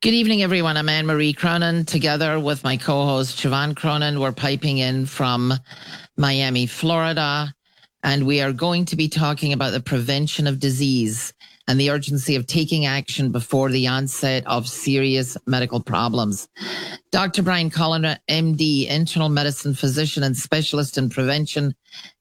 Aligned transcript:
Good 0.00 0.14
evening, 0.14 0.44
everyone. 0.44 0.76
I'm 0.76 0.88
Anne 0.88 1.06
Marie 1.06 1.32
Cronin. 1.32 1.84
Together 1.84 2.38
with 2.38 2.62
my 2.62 2.76
co 2.76 3.04
host, 3.04 3.36
Siobhan 3.36 3.74
Cronin, 3.74 4.20
we're 4.20 4.30
piping 4.30 4.78
in 4.78 5.06
from 5.06 5.52
Miami, 6.16 6.68
Florida. 6.68 7.52
And 8.04 8.24
we 8.24 8.40
are 8.40 8.52
going 8.52 8.84
to 8.84 8.96
be 8.96 9.08
talking 9.08 9.52
about 9.52 9.72
the 9.72 9.80
prevention 9.80 10.46
of 10.46 10.60
disease 10.60 11.32
and 11.68 11.78
the 11.78 11.90
urgency 11.90 12.34
of 12.34 12.46
taking 12.46 12.86
action 12.86 13.30
before 13.30 13.70
the 13.70 13.86
onset 13.86 14.44
of 14.46 14.66
serious 14.66 15.36
medical 15.46 15.80
problems. 15.80 16.48
Dr. 17.12 17.42
Brian 17.42 17.70
Kolender, 17.70 18.18
MD, 18.28 18.88
internal 18.88 19.28
medicine 19.28 19.74
physician 19.74 20.22
and 20.22 20.36
specialist 20.36 20.96
in 20.96 21.10
prevention, 21.10 21.74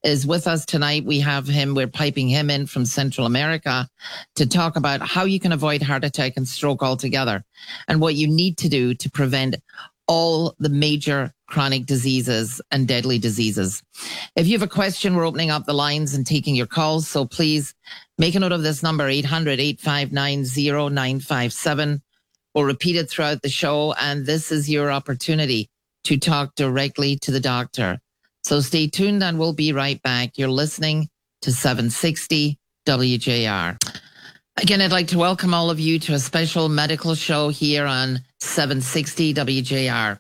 is 0.04 0.27
with 0.27 0.48
us 0.48 0.66
tonight. 0.66 1.05
We 1.05 1.21
have 1.21 1.48
him, 1.48 1.73
we're 1.73 1.88
piping 1.88 2.27
him 2.27 2.49
in 2.49 2.68
from 2.68 2.86
Central 2.86 3.25
America 3.25 3.88
to 4.36 4.45
talk 4.45 4.75
about 4.75 5.02
how 5.02 5.23
you 5.23 5.39
can 5.39 5.54
avoid 5.54 5.82
heart 5.82 6.04
attack 6.04 6.34
and 6.36 6.48
stroke 6.48 6.84
altogether 6.84 7.43
and 7.88 8.02
what 8.02 8.16
you 8.16 8.27
need 8.27 8.57
to 8.59 8.70
do 8.70 8.93
to 8.95 9.09
prevent 9.09 9.55
all 10.07 10.55
the 10.59 10.70
major 10.70 11.34
chronic 11.47 11.85
diseases 11.85 12.61
and 12.71 12.88
deadly 12.88 13.20
diseases. 13.20 13.81
If 14.35 14.47
you 14.47 14.53
have 14.53 14.67
a 14.67 14.71
question, 14.71 15.16
we're 15.16 15.25
opening 15.25 15.49
up 15.49 15.66
the 15.66 15.73
lines 15.73 16.13
and 16.13 16.25
taking 16.25 16.55
your 16.55 16.67
calls. 16.67 17.07
So 17.07 17.25
please 17.25 17.73
make 18.17 18.35
a 18.35 18.39
note 18.39 18.52
of 18.52 18.63
this 18.63 18.83
number, 18.83 19.07
800 19.07 19.59
859 19.59 20.43
0957. 20.91 22.02
We'll 22.53 22.63
repeat 22.66 22.95
it 22.95 23.09
throughout 23.09 23.41
the 23.41 23.49
show. 23.49 23.93
And 23.93 24.25
this 24.25 24.52
is 24.52 24.70
your 24.70 24.91
opportunity 24.91 25.70
to 26.05 26.17
talk 26.17 26.55
directly 26.55 27.17
to 27.17 27.31
the 27.31 27.39
doctor. 27.39 27.99
So 28.44 28.61
stay 28.61 28.88
tuned 28.88 29.23
and 29.23 29.38
we'll 29.38 29.53
be 29.53 29.73
right 29.73 30.02
back. 30.02 30.38
You're 30.38 30.49
listening 30.49 31.09
to 31.41 31.52
760 31.52 32.58
WJR. 32.85 33.77
Again, 34.59 34.81
I'd 34.81 34.91
like 34.91 35.09
to 35.09 35.17
welcome 35.17 35.53
all 35.53 35.69
of 35.69 35.80
you 35.80 35.99
to 35.99 36.13
a 36.13 36.19
special 36.19 36.67
medical 36.67 37.13
show 37.13 37.49
here 37.49 37.85
on 37.85 38.21
760 38.40 39.34
WJR. 39.34 40.20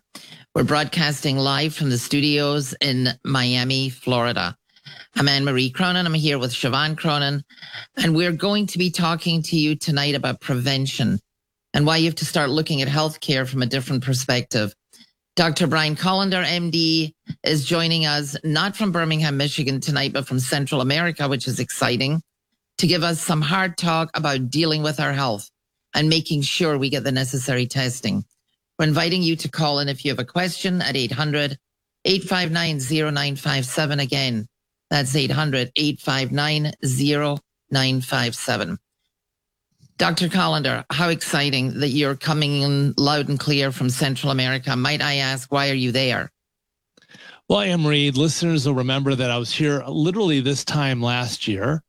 We're 0.55 0.63
broadcasting 0.63 1.37
live 1.37 1.75
from 1.75 1.91
the 1.91 1.99
studios 1.99 2.73
in 2.81 3.09
Miami, 3.23 3.89
Florida. 3.89 4.57
I'm 5.15 5.27
Anne 5.27 5.45
Marie 5.45 5.69
Cronin. 5.69 6.07
I'm 6.07 6.15
here 6.15 6.39
with 6.39 6.51
Siobhan 6.51 6.97
Cronin, 6.97 7.43
and 7.95 8.15
we're 8.15 8.31
going 8.31 8.65
to 8.67 8.79
be 8.79 8.89
talking 8.89 9.43
to 9.43 9.55
you 9.55 9.75
tonight 9.75 10.15
about 10.15 10.41
prevention 10.41 11.19
and 11.75 11.85
why 11.85 11.97
you 11.97 12.05
have 12.05 12.15
to 12.15 12.25
start 12.25 12.49
looking 12.49 12.81
at 12.81 12.87
healthcare 12.87 13.47
from 13.47 13.61
a 13.61 13.67
different 13.67 14.03
perspective. 14.03 14.73
Dr. 15.35 15.67
Brian 15.67 15.95
Kolender, 15.95 16.43
MD, 16.43 17.13
is 17.43 17.65
joining 17.65 18.07
us 18.07 18.35
not 18.43 18.75
from 18.75 18.91
Birmingham, 18.91 19.37
Michigan 19.37 19.79
tonight, 19.79 20.11
but 20.11 20.27
from 20.27 20.39
Central 20.39 20.81
America, 20.81 21.27
which 21.27 21.47
is 21.47 21.59
exciting 21.59 22.23
to 22.79 22.87
give 22.87 23.03
us 23.03 23.21
some 23.21 23.41
hard 23.41 23.77
talk 23.77 24.09
about 24.15 24.49
dealing 24.49 24.81
with 24.81 24.99
our 24.99 25.13
health 25.13 25.51
and 25.97 26.07
making 26.09 26.43
sure 26.43 26.77
we 26.77 26.91
get 26.91 27.03
the 27.03 27.11
necessary 27.11 27.65
testing. 27.65 28.23
We're 28.77 28.85
inviting 28.85 29.23
you 29.23 29.35
to 29.37 29.49
call 29.49 29.79
in 29.79 29.89
if 29.89 30.05
you 30.05 30.11
have 30.11 30.19
a 30.19 30.25
question 30.25 30.79
at 30.79 30.95
800 30.95 31.57
859 32.05 32.77
0957. 32.77 33.99
Again, 33.99 34.47
that's 34.91 35.15
800 35.15 35.71
859 35.75 36.71
0957. 36.83 38.77
Dr. 39.97 40.27
Kolender, 40.27 40.85
how 40.91 41.09
exciting 41.09 41.79
that 41.79 41.89
you're 41.89 42.15
coming 42.15 42.61
in 42.61 42.93
loud 42.97 43.29
and 43.29 43.39
clear 43.39 43.71
from 43.71 43.89
Central 43.89 44.31
America. 44.31 44.75
Might 44.75 45.01
I 45.01 45.15
ask, 45.15 45.51
why 45.51 45.71
are 45.71 45.73
you 45.73 45.91
there? 45.91 46.31
Well, 47.49 47.61
Anne 47.61 47.81
Marie, 47.81 48.11
listeners 48.11 48.67
will 48.67 48.75
remember 48.75 49.15
that 49.15 49.31
I 49.31 49.37
was 49.39 49.51
here 49.51 49.83
literally 49.87 50.41
this 50.41 50.63
time 50.63 51.01
last 51.01 51.47
year 51.47 51.81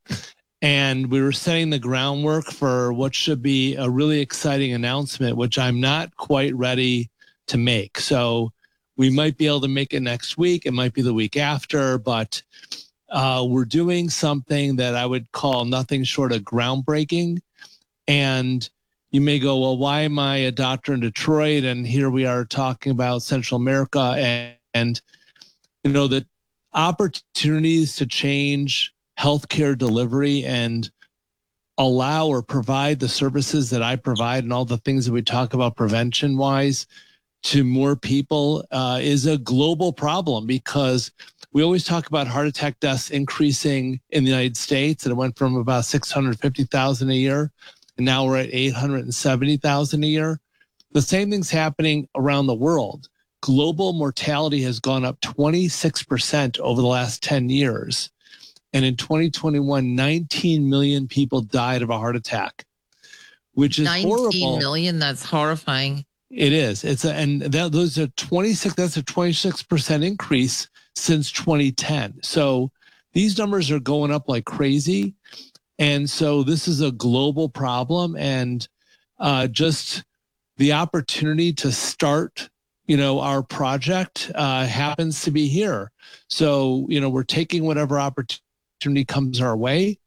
and 0.61 1.11
we 1.11 1.23
were 1.23 1.33
setting 1.33 1.71
the 1.71 1.79
groundwork 1.79 2.47
for 2.47 2.93
what 2.93 3.15
should 3.15 3.43
be 3.43 3.77
a 3.77 3.89
really 3.89 4.21
exciting 4.21 4.73
announcement, 4.73 5.37
which 5.37 5.59
I'm 5.59 5.81
not 5.81 6.17
quite 6.17 6.55
ready 6.55 7.11
to 7.47 7.59
make. 7.59 7.99
So 8.01 8.53
we 8.97 9.11
might 9.11 9.39
be 9.39 9.47
able 9.47 9.61
to 9.61 9.69
make 9.69 9.95
it 9.95 10.01
next 10.01 10.37
week. 10.37 10.67
It 10.67 10.73
might 10.73 10.95
be 10.95 11.03
the 11.03 11.15
week 11.15 11.37
after, 11.37 11.99
but 11.99 12.43
uh, 13.11 13.47
we're 13.49 13.65
doing 13.65 14.11
something 14.11 14.77
that 14.77 14.97
I 14.97 15.07
would 15.07 15.31
call 15.33 15.65
nothing 15.65 16.03
short 16.03 16.33
of 16.33 16.43
groundbreaking. 16.43 17.39
And 18.09 18.69
you 19.13 19.21
may 19.21 19.39
go, 19.39 19.59
well, 19.59 19.79
why 19.79 20.01
am 20.01 20.19
I 20.19 20.39
a 20.39 20.51
doctor 20.51 20.93
in 20.93 21.01
Detroit? 21.01 21.65
And 21.65 21.87
here 21.87 22.11
we 22.11 22.27
are 22.27 22.45
talking 22.45 22.91
about 22.91 23.23
Central 23.23 23.61
America 23.61 24.15
and, 24.19 24.57
and 24.75 25.01
you 25.85 25.93
know, 25.93 26.09
the 26.09 26.27
opportunities 26.75 27.97
to 27.97 28.07
change 28.07 28.93
healthcare 29.19 29.77
delivery 29.77 30.45
and 30.45 30.91
allow 31.77 32.27
or 32.27 32.43
provide 32.43 32.99
the 33.01 33.09
services 33.09 33.71
that 33.71 33.83
I 33.83 33.97
provide 33.97 34.45
and 34.45 34.53
all 34.53 34.65
the 34.65 34.79
things 34.79 35.07
that 35.07 35.13
we 35.13 35.23
talk 35.23 35.55
about 35.55 35.77
prevention 35.77 36.37
wise 36.37 36.87
to 37.45 37.63
more 37.63 37.95
people 37.95 38.65
uh, 38.73 38.99
is 39.01 39.27
a 39.27 39.39
global 39.39 39.93
problem 39.93 40.47
because 40.47 41.13
we 41.53 41.63
always 41.63 41.85
talk 41.85 42.09
about 42.09 42.27
heart 42.27 42.49
attack 42.49 42.81
deaths 42.81 43.11
increasing 43.11 44.01
in 44.11 44.25
the 44.25 44.31
United 44.31 44.57
States 44.57 45.05
and 45.05 45.13
it 45.13 45.17
went 45.17 45.39
from 45.39 45.57
about 45.57 45.85
650,000 45.85 47.11
a 47.11 47.15
year 47.15 47.53
and 47.97 48.05
now 48.05 48.25
we're 48.25 48.39
at 48.39 48.53
870,000 48.53 50.05
a 50.05 50.07
year. 50.07 50.41
The 50.93 51.03
same 51.03 51.31
thing's 51.31 51.51
happening 51.51 52.09
around 52.17 52.47
the 52.47 52.55
world. 52.55 53.09
Global 53.41 53.93
mortality 53.93 54.63
has 54.63 54.81
gone 54.81 55.05
up 55.05 55.21
26% 55.21 56.59
over 56.59 56.81
the 56.81 56.87
last 56.87 57.23
10 57.23 57.51
years. 57.51 58.11
And 58.73 58.85
in 58.85 58.97
2021, 58.97 59.95
19 59.95 60.69
million 60.69 61.09
people 61.09 61.41
died 61.41 61.83
of 61.83 61.91
a 61.91 61.99
heart 61.99 62.17
attack, 62.17 62.65
which 63.53 63.79
is 63.79 63.87
19 63.87 64.09
horrible. 64.09 64.59
million. 64.59 64.99
That's 64.99 65.25
horrifying. 65.25 66.05
It 66.31 66.53
is. 66.53 66.85
It's 66.85 67.05
a, 67.05 67.15
and 67.15 67.41
that, 67.43 67.73
those 67.73 67.99
are 67.99 68.09
26. 68.09 68.75
That's 68.75 68.99
a 68.99 69.03
26 69.03 69.63
percent 69.63 70.05
increase 70.05 70.69
since 70.95 71.33
2010. 71.33 72.23
So 72.23 72.71
these 73.15 73.39
numbers 73.39 73.71
are 73.71 73.81
going 73.81 74.13
up 74.13 74.29
like 74.29 74.45
crazy, 74.45 75.15
and 75.79 76.09
so 76.09 76.43
this 76.43 76.69
is 76.69 76.83
a 76.83 76.93
global 76.93 77.49
problem. 77.49 78.17
And 78.17 78.69
uh, 79.19 79.47
just 79.47 80.05
the 80.59 80.75
opportunity 80.75 81.53
to 81.55 81.73
start 81.73 82.51
you 82.87 82.97
know 82.97 83.21
our 83.21 83.43
project 83.43 84.33
uh, 84.35 84.67
happens 84.67 85.23
to 85.23 85.31
be 85.31 85.47
here 85.47 85.93
so 86.29 86.87
you 86.89 87.01
know 87.01 87.09
we're 87.09 87.23
taking 87.23 87.65
whatever 87.65 88.01
opportunity 88.01 88.43
opportunity 88.79 89.05
comes 89.05 89.41
our 89.41 89.57
way. 89.57 89.99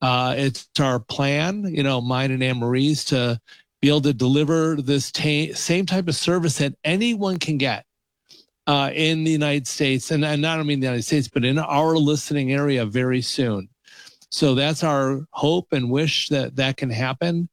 Uh, 0.00 0.34
it's 0.36 0.66
our 0.80 0.98
plan, 0.98 1.64
you 1.64 1.82
know, 1.82 2.00
mine 2.00 2.30
and 2.30 2.42
Anne 2.42 2.58
Marie's 2.58 3.04
to 3.04 3.38
be 3.82 3.88
able 3.88 4.00
to 4.00 4.14
deliver 4.14 4.76
this 4.76 5.12
ta- 5.12 5.52
same 5.54 5.84
type 5.84 6.08
of 6.08 6.14
service 6.14 6.56
that 6.56 6.74
anyone 6.84 7.38
can 7.38 7.58
get 7.58 7.84
uh, 8.66 8.90
in 8.94 9.24
the 9.24 9.30
United 9.30 9.66
States, 9.66 10.10
and, 10.10 10.24
and 10.24 10.40
not 10.40 10.58
only 10.58 10.72
in 10.72 10.80
the 10.80 10.86
United 10.86 11.02
States, 11.02 11.28
but 11.28 11.44
in 11.44 11.58
our 11.58 11.96
listening 11.96 12.52
area 12.52 12.86
very 12.86 13.20
soon. 13.20 13.68
So 14.30 14.54
that's 14.54 14.82
our 14.82 15.26
hope 15.30 15.72
and 15.72 15.90
wish 15.90 16.28
that 16.28 16.56
that 16.56 16.78
can 16.78 16.88
happen. 16.88 17.48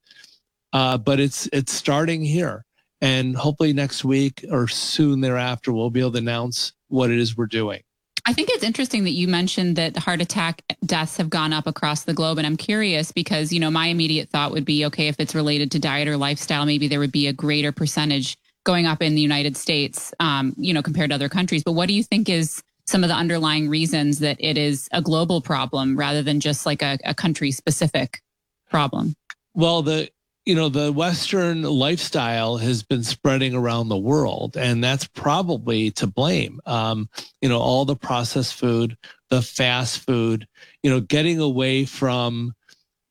Uh, 0.72 0.98
but 0.98 1.20
it's 1.20 1.50
it's 1.52 1.74
starting 1.74 2.24
here, 2.24 2.64
and 3.02 3.36
hopefully 3.36 3.74
next 3.74 4.06
week 4.06 4.46
or 4.50 4.70
soon 4.70 5.20
thereafter, 5.20 5.74
we'll 5.74 5.90
be 5.90 6.00
able 6.00 6.14
to 6.14 6.18
announce 6.20 6.72
what 6.88 7.12
it 7.12 7.20
is 7.20 7.36
we're 7.36 7.46
doing. 7.46 7.82
I 8.26 8.34
think 8.34 8.50
it's 8.52 8.64
interesting 8.64 9.04
that 9.06 9.12
you 9.12 9.28
mentioned 9.28 9.76
that 9.78 9.98
heart 9.98 10.22
attack 10.22 10.62
deaths 10.86 11.18
have 11.18 11.30
gone 11.30 11.54
up 11.54 11.68
across 11.68 12.04
the 12.04 12.14
globe. 12.14 12.38
And 12.38 12.46
I'm 12.46 12.58
curious 12.58 13.12
because, 13.12 13.52
you 13.52 13.60
know, 13.60 13.72
my 13.72 13.88
immediate 13.88 14.30
thought 14.30 14.52
would 14.52 14.66
be 14.66 14.86
okay, 14.86 15.08
if 15.08 15.20
it's 15.20 15.34
related 15.34 15.72
to 15.72 15.80
diet 15.80 16.08
or 16.08 16.18
lifestyle, 16.18 16.66
maybe 16.66 16.88
there 16.88 17.00
would 17.00 17.12
be 17.12 17.28
a 17.28 17.34
greater 17.34 17.72
percentage 17.72 18.38
going 18.64 18.86
up 18.86 19.02
in 19.02 19.16
the 19.16 19.22
United 19.22 19.58
States, 19.58 20.14
um, 20.20 20.54
you 20.58 20.74
know, 20.74 20.84
compared 20.84 21.10
to 21.10 21.16
other 21.16 21.30
countries. 21.30 21.64
But 21.64 21.72
what 21.72 21.88
do 21.88 21.94
you 21.94 22.04
think 22.04 22.30
is 22.30 22.62
some 22.86 23.04
of 23.04 23.10
the 23.10 23.16
underlying 23.16 23.70
reasons 23.70 24.20
that 24.20 24.38
it 24.40 24.58
is 24.58 24.88
a 24.92 25.02
global 25.02 25.42
problem 25.42 25.98
rather 25.98 26.22
than 26.22 26.40
just 26.40 26.66
like 26.66 26.82
a, 26.82 27.00
a 27.04 27.14
country 27.14 27.52
specific 27.52 28.22
problem? 28.70 29.16
Well, 29.54 29.82
the 29.82 30.10
you 30.46 30.56
know, 30.56 30.70
the 30.70 30.92
Western 30.92 31.62
lifestyle 31.62 32.58
has 32.58 32.82
been 32.82 33.04
spreading 33.04 33.54
around 33.54 33.90
the 33.90 33.98
world, 33.98 34.58
and 34.58 34.84
that's 34.84 35.06
probably 35.08 35.92
to 35.92 36.08
blame. 36.08 36.60
Um, 36.66 37.10
you 37.42 37.50
know, 37.50 37.60
all 37.60 37.86
the 37.86 37.96
processed 37.96 38.56
food, 38.56 38.98
the 39.30 39.42
fast 39.42 40.00
food, 40.00 40.48
you 40.82 40.90
know, 40.90 41.00
getting 41.00 41.40
away 41.40 41.86
from, 41.86 42.56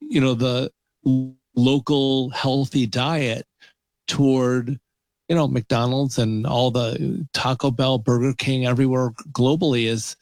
you 0.01 0.21
know, 0.21 0.35
the 0.35 0.73
local 1.55 2.31
healthy 2.31 2.87
diet 2.87 3.47
toward, 4.09 4.81
you 5.29 5.37
know, 5.37 5.47
McDonald's 5.47 6.19
and 6.19 6.45
all 6.47 6.73
the 6.73 7.27
Taco 7.33 7.71
Bell, 7.71 7.99
Burger 7.99 8.33
King 8.33 8.67
everywhere 8.67 9.11
globally 9.31 9.85
is, 9.85 10.17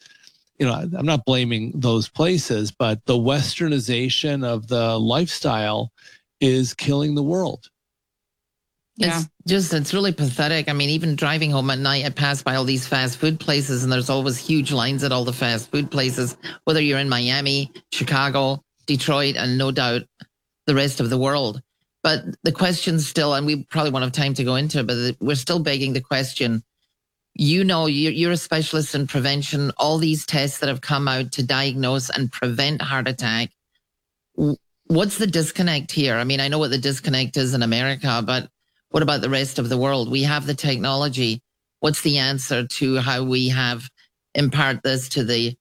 you 0.59 0.65
know, 0.67 0.73
I'm 0.73 1.05
not 1.05 1.25
blaming 1.25 1.71
those 1.73 2.07
places, 2.07 2.71
but 2.71 3.03
the 3.05 3.17
westernization 3.17 4.45
of 4.45 4.67
the 4.67 4.99
lifestyle 4.99 5.91
is 6.41 6.73
killing 6.73 7.15
the 7.15 7.23
world. 7.23 7.69
Yeah. 8.95 9.19
It's 9.19 9.29
just, 9.47 9.73
it's 9.73 9.93
really 9.93 10.11
pathetic. 10.11 10.67
I 10.67 10.73
mean, 10.73 10.89
even 10.89 11.15
driving 11.15 11.51
home 11.51 11.69
at 11.69 11.79
night, 11.79 12.05
I 12.05 12.09
pass 12.09 12.43
by 12.43 12.55
all 12.55 12.65
these 12.65 12.85
fast 12.85 13.17
food 13.17 13.39
places 13.39 13.83
and 13.83 13.91
there's 13.91 14.09
always 14.09 14.37
huge 14.37 14.73
lines 14.73 15.05
at 15.05 15.13
all 15.13 15.23
the 15.23 15.31
fast 15.31 15.71
food 15.71 15.89
places, 15.89 16.35
whether 16.65 16.81
you're 16.81 16.99
in 16.99 17.07
Miami, 17.07 17.71
Chicago, 17.93 18.61
Detroit, 18.87 19.37
and 19.37 19.57
no 19.57 19.71
doubt 19.71 20.01
the 20.67 20.75
rest 20.75 20.99
of 20.99 21.09
the 21.09 21.17
world. 21.17 21.61
But 22.03 22.23
the 22.43 22.51
question 22.51 22.99
still, 22.99 23.33
and 23.33 23.45
we 23.45 23.63
probably 23.65 23.91
won't 23.91 24.03
have 24.03 24.11
time 24.11 24.33
to 24.33 24.43
go 24.43 24.55
into 24.55 24.79
it, 24.79 24.87
but 24.87 25.15
we're 25.21 25.35
still 25.35 25.59
begging 25.59 25.93
the 25.93 26.01
question. 26.01 26.63
You 27.35 27.63
know, 27.63 27.85
you're, 27.85 28.11
you're 28.11 28.31
a 28.31 28.37
specialist 28.37 28.95
in 28.95 29.07
prevention. 29.07 29.71
All 29.77 29.97
these 29.97 30.25
tests 30.25 30.59
that 30.59 30.67
have 30.67 30.81
come 30.81 31.07
out 31.07 31.31
to 31.33 31.43
diagnose 31.43 32.09
and 32.09 32.31
prevent 32.31 32.81
heart 32.81 33.07
attack. 33.07 33.51
What's 34.89 35.19
the 35.19 35.27
disconnect 35.27 35.91
here? 35.91 36.15
I 36.15 36.23
mean, 36.23 36.39
I 36.39 36.47
know 36.47 36.57
what 36.57 36.71
the 36.71 36.77
disconnect 36.79 37.37
is 37.37 37.53
in 37.53 37.61
America, 37.61 38.23
but 38.25 38.49
what 38.89 39.03
about 39.03 39.21
the 39.21 39.29
rest 39.29 39.59
of 39.59 39.69
the 39.69 39.77
world? 39.77 40.09
We 40.09 40.23
have 40.23 40.47
the 40.47 40.55
technology. 40.55 41.43
What's 41.79 42.01
the 42.01 42.17
answer 42.17 42.65
to 42.65 42.97
how 42.97 43.23
we 43.23 43.49
have 43.49 43.87
impart 44.33 44.81
this 44.81 45.07
to 45.09 45.23
the 45.23 45.55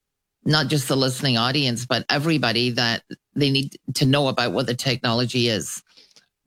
not 0.46 0.68
just 0.68 0.88
the 0.88 0.96
listening 0.96 1.36
audience, 1.36 1.84
but 1.84 2.06
everybody 2.08 2.70
that 2.70 3.02
they 3.34 3.50
need 3.50 3.76
to 3.96 4.06
know 4.06 4.28
about 4.28 4.52
what 4.52 4.66
the 4.66 4.74
technology 4.74 5.48
is? 5.48 5.82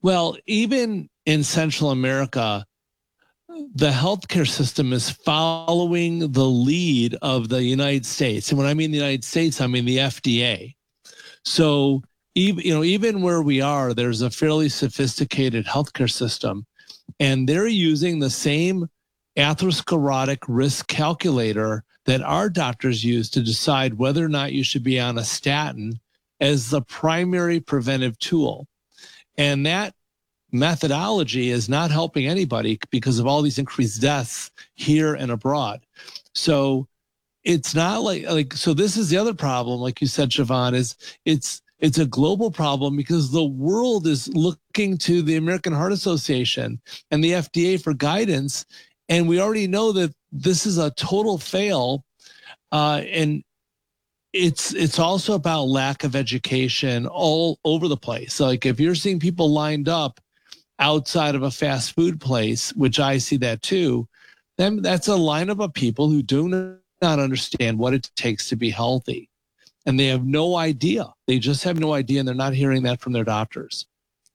Well, 0.02 0.36
even 0.48 1.08
in 1.24 1.44
Central 1.44 1.92
America, 1.92 2.66
the 3.76 3.90
healthcare 3.90 4.48
system 4.48 4.92
is 4.92 5.08
following 5.08 6.32
the 6.32 6.46
lead 6.46 7.16
of 7.22 7.48
the 7.48 7.62
United 7.62 8.06
States. 8.06 8.50
And 8.50 8.58
when 8.58 8.66
I 8.66 8.74
mean 8.74 8.90
the 8.90 8.98
United 8.98 9.22
States, 9.22 9.60
I 9.60 9.68
mean 9.68 9.84
the 9.84 9.98
FDA. 9.98 10.74
So 11.44 12.02
even 12.34 12.64
you 12.64 12.74
know, 12.74 12.84
even 12.84 13.22
where 13.22 13.42
we 13.42 13.60
are, 13.60 13.94
there's 13.94 14.22
a 14.22 14.30
fairly 14.30 14.68
sophisticated 14.68 15.66
healthcare 15.66 16.10
system, 16.10 16.66
and 17.20 17.48
they're 17.48 17.66
using 17.66 18.18
the 18.18 18.30
same 18.30 18.88
atherosclerotic 19.36 20.38
risk 20.48 20.86
calculator 20.88 21.84
that 22.04 22.22
our 22.22 22.50
doctors 22.50 23.04
use 23.04 23.30
to 23.30 23.42
decide 23.42 23.94
whether 23.94 24.24
or 24.24 24.28
not 24.28 24.52
you 24.52 24.64
should 24.64 24.82
be 24.82 24.98
on 24.98 25.18
a 25.18 25.24
statin 25.24 26.00
as 26.40 26.70
the 26.70 26.82
primary 26.82 27.60
preventive 27.60 28.18
tool. 28.18 28.66
And 29.38 29.64
that 29.66 29.94
methodology 30.50 31.50
is 31.50 31.68
not 31.68 31.90
helping 31.90 32.26
anybody 32.26 32.78
because 32.90 33.18
of 33.18 33.26
all 33.26 33.40
these 33.40 33.58
increased 33.58 34.02
deaths 34.02 34.50
here 34.74 35.14
and 35.14 35.30
abroad. 35.30 35.80
So 36.34 36.88
it's 37.44 37.74
not 37.74 38.02
like 38.02 38.24
like 38.28 38.52
so 38.52 38.72
this 38.74 38.96
is 38.96 39.08
the 39.08 39.16
other 39.16 39.34
problem 39.34 39.80
like 39.80 40.00
you 40.00 40.06
said 40.06 40.30
Siobhan 40.30 40.74
is 40.74 40.96
it's 41.24 41.60
it's 41.82 41.98
a 41.98 42.06
global 42.06 42.50
problem 42.50 42.96
because 42.96 43.30
the 43.30 43.44
world 43.44 44.06
is 44.06 44.28
looking 44.28 44.96
to 44.96 45.20
the 45.20 45.36
American 45.36 45.74
Heart 45.74 45.92
Association 45.92 46.80
and 47.10 47.22
the 47.22 47.32
FDA 47.32 47.82
for 47.82 47.92
guidance 47.92 48.64
and 49.08 49.28
we 49.28 49.40
already 49.40 49.66
know 49.66 49.92
that 49.92 50.14
this 50.30 50.64
is 50.64 50.78
a 50.78 50.92
total 50.92 51.36
fail 51.36 52.04
uh, 52.70 53.02
and 53.10 53.42
it's 54.32 54.72
it's 54.72 54.98
also 54.98 55.34
about 55.34 55.64
lack 55.64 56.04
of 56.04 56.16
education 56.16 57.06
all 57.06 57.58
over 57.64 57.86
the 57.88 57.96
place. 57.96 58.40
Like 58.40 58.64
if 58.64 58.80
you're 58.80 58.94
seeing 58.94 59.20
people 59.20 59.52
lined 59.52 59.88
up 59.88 60.20
outside 60.78 61.34
of 61.34 61.42
a 61.42 61.50
fast 61.50 61.94
food 61.94 62.18
place, 62.20 62.72
which 62.74 62.98
I 62.98 63.18
see 63.18 63.36
that 63.38 63.60
too, 63.60 64.08
then 64.56 64.80
that's 64.80 65.08
a 65.08 65.12
lineup 65.12 65.62
of 65.62 65.74
people 65.74 66.08
who 66.08 66.22
do 66.22 66.48
not 66.48 67.18
understand 67.18 67.78
what 67.78 67.92
it 67.92 68.10
takes 68.16 68.48
to 68.48 68.56
be 68.56 68.70
healthy. 68.70 69.28
And 69.84 69.98
they 69.98 70.06
have 70.06 70.24
no 70.24 70.56
idea. 70.56 71.06
They 71.26 71.38
just 71.38 71.64
have 71.64 71.78
no 71.78 71.92
idea 71.92 72.20
and 72.20 72.28
they're 72.28 72.34
not 72.34 72.54
hearing 72.54 72.84
that 72.84 73.00
from 73.00 73.12
their 73.12 73.24
doctors. 73.24 73.86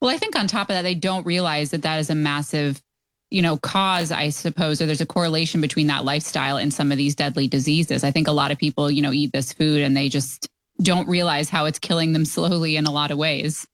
Well, 0.02 0.14
I 0.14 0.18
think 0.18 0.36
on 0.36 0.48
top 0.48 0.70
of 0.70 0.76
that, 0.76 0.82
they 0.82 0.96
don't 0.96 1.26
realize 1.26 1.72
that 1.72 1.82
that 1.84 2.00
is 2.00 2.10
a 2.10 2.16
massive 2.16 2.82
you 3.30 3.42
know, 3.42 3.58
cause, 3.58 4.12
I 4.12 4.30
suppose, 4.30 4.82
or 4.82 4.86
there's 4.86 5.02
a 5.02 5.06
correlation 5.06 5.60
between 5.60 5.88
that 5.88 6.06
lifestyle 6.06 6.58
and 6.58 6.74
some 6.74 6.92
of 6.92 6.98
these 6.98 7.16
deadly 7.16 7.48
diseases. 7.48 8.04
I 8.04 8.12
think 8.12 8.28
a 8.28 8.32
lot 8.32 8.52
of 8.52 8.58
people, 8.58 8.90
you 8.90 9.02
know, 9.02 9.12
eat 9.12 9.34
this 9.34 9.52
food 9.52 9.82
and 9.82 9.98
they 9.98 10.08
just 10.10 10.48
don't 10.82 11.08
realize 11.08 11.50
how 11.50 11.66
it's 11.66 11.80
killing 11.80 12.14
them 12.14 12.26
slowly 12.26 12.78
in 12.78 12.86
a 12.86 12.92
lot 12.92 13.12
of 13.12 13.18
ways. 13.18 13.68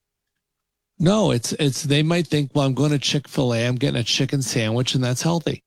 No, 1.00 1.32
it's 1.32 1.54
it's 1.54 1.84
they 1.84 2.04
might 2.04 2.28
think, 2.28 2.52
well, 2.54 2.66
I'm 2.66 2.76
going 2.76 2.92
to 2.92 3.00
Chick-fil-A, 3.00 3.66
I'm 3.66 3.76
getting 3.76 4.00
a 4.00 4.04
chicken 4.04 4.42
sandwich 4.42 4.96
and 4.96 5.04
that's 5.04 5.22
healthy. 5.22 5.64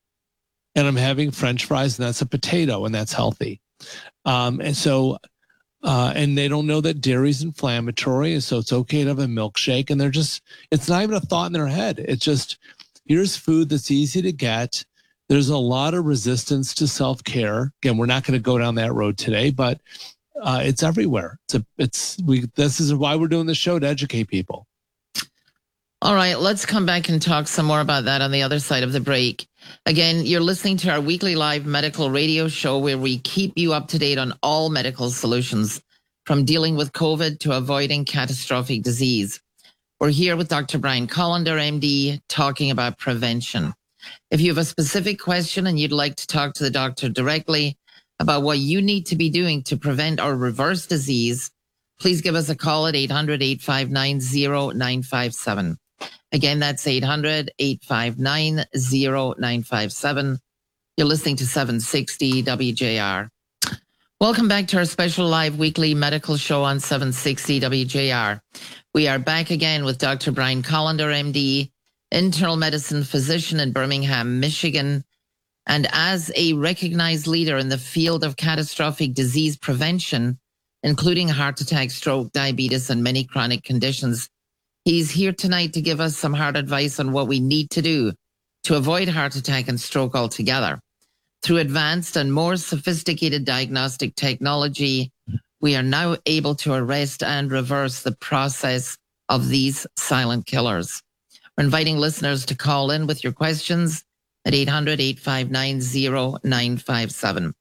And 0.75 0.87
I'm 0.87 0.97
having 0.97 1.31
French 1.31 1.65
fries 1.65 1.99
and 1.99 2.07
that's 2.07 2.23
a 2.23 2.27
potato 2.27 2.85
and 2.85 2.95
that's 2.95 3.13
healthy. 3.13 3.61
Um, 4.25 4.61
and 4.61 4.77
so 4.77 5.19
uh, 5.87 6.13
and 6.17 6.37
they 6.37 6.49
don't 6.49 6.67
know 6.67 6.81
that 6.81 7.01
dairy 7.01 7.31
is 7.31 7.45
inflammatory, 7.45 8.33
and 8.33 8.43
so 8.43 8.59
it's 8.59 8.73
okay 8.73 9.05
to 9.05 9.09
have 9.09 9.21
a 9.21 9.27
milkshake. 9.27 9.89
And 9.89 10.01
they're 10.01 10.11
just, 10.11 10.43
it's 10.73 10.89
not 10.89 11.05
even 11.05 11.15
a 11.15 11.21
thought 11.21 11.47
in 11.47 11.53
their 11.53 11.69
head. 11.69 12.01
It's 12.01 12.25
just 12.25 12.59
here's 13.07 13.37
food 13.37 13.69
that's 13.69 13.89
easy 13.89 14.21
to 14.21 14.33
get. 14.33 14.85
There's 15.29 15.49
a 15.49 15.57
lot 15.57 15.95
of 15.95 16.05
resistance 16.05 16.75
to 16.75 16.89
self 16.89 17.23
care. 17.23 17.73
Again, 17.81 17.99
we're 17.99 18.07
not 18.07 18.25
going 18.25 18.37
to 18.37 18.43
go 18.43 18.59
down 18.59 18.75
that 18.75 18.95
road 18.95 19.17
today, 19.17 19.51
but 19.51 19.81
uh, 20.43 20.61
it's 20.65 20.83
everywhere. 20.83 21.39
It's 21.45 21.55
a, 21.55 21.65
it's 21.79 22.19
we. 22.25 22.47
This 22.57 22.81
is 22.81 22.93
why 22.93 23.15
we're 23.15 23.29
doing 23.29 23.47
this 23.47 23.57
show 23.57 23.79
to 23.79 23.87
educate 23.87 24.27
people. 24.27 24.67
All 26.03 26.17
right, 26.17 26.39
let's 26.39 26.67
come 26.67 26.85
back 26.85 27.09
and 27.09 27.23
talk 27.23 27.47
some 27.47 27.67
more 27.67 27.81
about 27.81 28.07
that 28.07 28.23
on 28.23 28.33
the 28.33 28.43
other 28.43 28.59
side 28.59 28.83
of 28.83 28.93
the 28.93 29.01
break. 29.01 29.47
Again, 29.87 30.27
you're 30.27 30.41
listening 30.41 30.77
to 30.79 30.91
our 30.91 31.01
weekly 31.01 31.37
live 31.37 31.67
medical 31.67 32.11
radio 32.11 32.49
show 32.49 32.79
where 32.79 32.99
we 32.99 33.19
keep 33.19 33.53
you 33.57 33.73
up 33.73 33.89
to 33.89 33.99
date 33.99 34.19
on 34.19 34.35
all 34.43 34.69
medical 34.69 35.11
solutions 35.11 35.81
from 36.25 36.45
dealing 36.45 36.77
with 36.77 36.93
COVID 36.93 37.39
to 37.41 37.53
avoiding 37.53 38.05
catastrophic 38.05 38.83
disease. 38.83 39.41
We're 40.01 40.11
here 40.11 40.37
with 40.37 40.49
Dr. 40.49 40.79
Brian 40.79 41.07
Kolender, 41.07 41.59
MD, 41.59 42.21
talking 42.29 42.71
about 42.71 42.99
prevention. 42.99 43.73
If 44.31 44.41
you 44.41 44.51
have 44.51 44.59
a 44.59 44.65
specific 44.65 45.21
question 45.21 45.67
and 45.67 45.79
you'd 45.79 45.93
like 45.93 46.17
to 46.17 46.27
talk 46.27 46.55
to 46.55 46.65
the 46.65 46.71
doctor 46.71 47.09
directly 47.09 47.79
about 48.19 48.43
what 48.43 48.59
you 48.59 48.83
need 48.83 49.07
to 49.07 49.17
be 49.17 49.31
doing 49.31 49.63
to 49.65 49.77
prevent 49.77 50.21
or 50.21 50.35
reverse 50.37 50.87
disease, 50.87 51.51
please 52.01 52.21
give 52.21 52.35
us 52.35 52.49
a 52.49 52.57
call 52.57 52.87
at 52.87 52.97
800 52.97 53.43
859 53.43 54.21
0957. 54.21 55.79
Again, 56.37 56.59
that's 56.59 56.87
800 56.87 57.51
859 57.59 58.67
0957. 58.75 60.39
You're 60.99 61.07
listening 61.07 61.37
to 61.37 61.47
760 61.47 62.43
WJR. 62.43 63.31
Welcome 64.21 64.47
back 64.47 64.67
to 64.67 64.77
our 64.77 64.85
special 64.85 65.29
live 65.29 65.57
weekly 65.57 65.95
medical 65.95 66.37
show 66.37 66.63
on 66.63 66.79
760 66.79 67.61
WJR. 67.61 68.43
We 68.93 69.09
are 69.09 69.19
back 69.19 69.49
again 69.49 69.87
with 69.87 69.97
Dr. 69.97 70.31
Brian 70.31 70.63
Kolender, 70.63 71.11
MD, 71.11 71.71
internal 72.11 72.57
medicine 72.57 73.03
physician 73.03 73.59
in 73.59 73.73
Birmingham, 73.73 74.39
Michigan. 74.39 75.05
And 75.67 75.89
as 75.91 76.31
a 76.37 76.53
recognized 76.53 77.27
leader 77.27 77.57
in 77.57 77.71
the 77.71 77.79
field 77.79 78.23
of 78.23 78.37
catastrophic 78.37 79.15
disease 79.15 79.57
prevention, 79.57 80.39
including 80.83 81.29
heart 81.29 81.63
attack, 81.63 81.91
stroke, 81.91 82.31
diabetes, 82.33 82.91
and 82.91 83.03
many 83.03 83.25
chronic 83.25 83.65
conditions, 83.65 84.29
he's 84.87 85.11
here 85.11 85.33
tonight 85.33 85.73
to 85.73 85.83
give 85.83 86.01
us 86.01 86.17
some 86.17 86.33
hard 86.33 86.57
advice 86.57 87.01
on 87.01 87.11
what 87.11 87.27
we 87.27 87.41
need 87.41 87.69
to 87.71 87.83
do 87.83 88.13
to 88.63 88.77
avoid 88.77 89.09
heart 89.09 89.35
attack 89.35 89.69
and 89.69 89.81
stroke 89.81 90.15
altogether. 90.15 90.81
Through 91.43 91.59
advanced 91.59 92.17
and 92.17 92.33
more 92.33 92.57
sophisticated 92.57 93.45
diagnostic 93.45 94.15
technology, 94.15 95.11
we 95.61 95.75
are 95.75 95.83
now 95.83 96.17
able 96.27 96.55
to 96.57 96.73
arrest 96.73 97.25
and 97.25 97.51
reverse 97.51 98.03
the 98.03 98.13
process 98.13 98.97
of 99.29 99.49
these 99.49 99.89
silent 99.97 100.47
killers. 100.47 101.03
We're 101.59 101.65
inviting 101.65 101.99
listeners 101.99 102.47
to 102.47 102.55
call 102.55 102.93
in 102.93 103.09
with 103.09 103.25
your 103.25 103.33
questions 103.33 104.05
at 104.45 104.55
800 104.55 105.01
859 105.01 105.81
0957. 106.45 107.55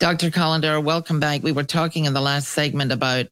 Dr. 0.00 0.30
Kolender, 0.30 0.82
welcome 0.82 1.20
back. 1.20 1.44
We 1.44 1.52
were 1.52 1.62
talking 1.62 2.04
in 2.04 2.14
the 2.14 2.20
last 2.20 2.48
segment 2.48 2.90
about 2.90 3.26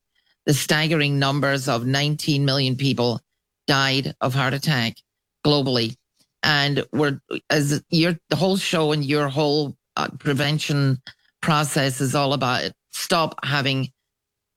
the 0.47 0.55
staggering 0.55 1.19
numbers 1.19 1.69
of 1.69 1.87
19 1.87 2.45
million 2.45 2.76
people 2.76 3.21
died 3.67 4.15
of 4.21 4.35
heart 4.35 4.55
attack 4.55 4.97
globally. 5.45 5.97
And 6.43 6.87
we're, 6.93 7.21
as 7.50 7.83
your 7.91 8.17
the 8.31 8.37
whole 8.37 8.57
show 8.57 8.93
and 8.93 9.05
your 9.05 9.29
whole 9.29 9.76
uh, 9.97 10.09
prevention 10.19 11.03
process 11.43 12.00
is 12.00 12.15
all 12.15 12.33
about 12.33 12.65
it. 12.65 12.75
stop 12.93 13.35
having 13.45 13.91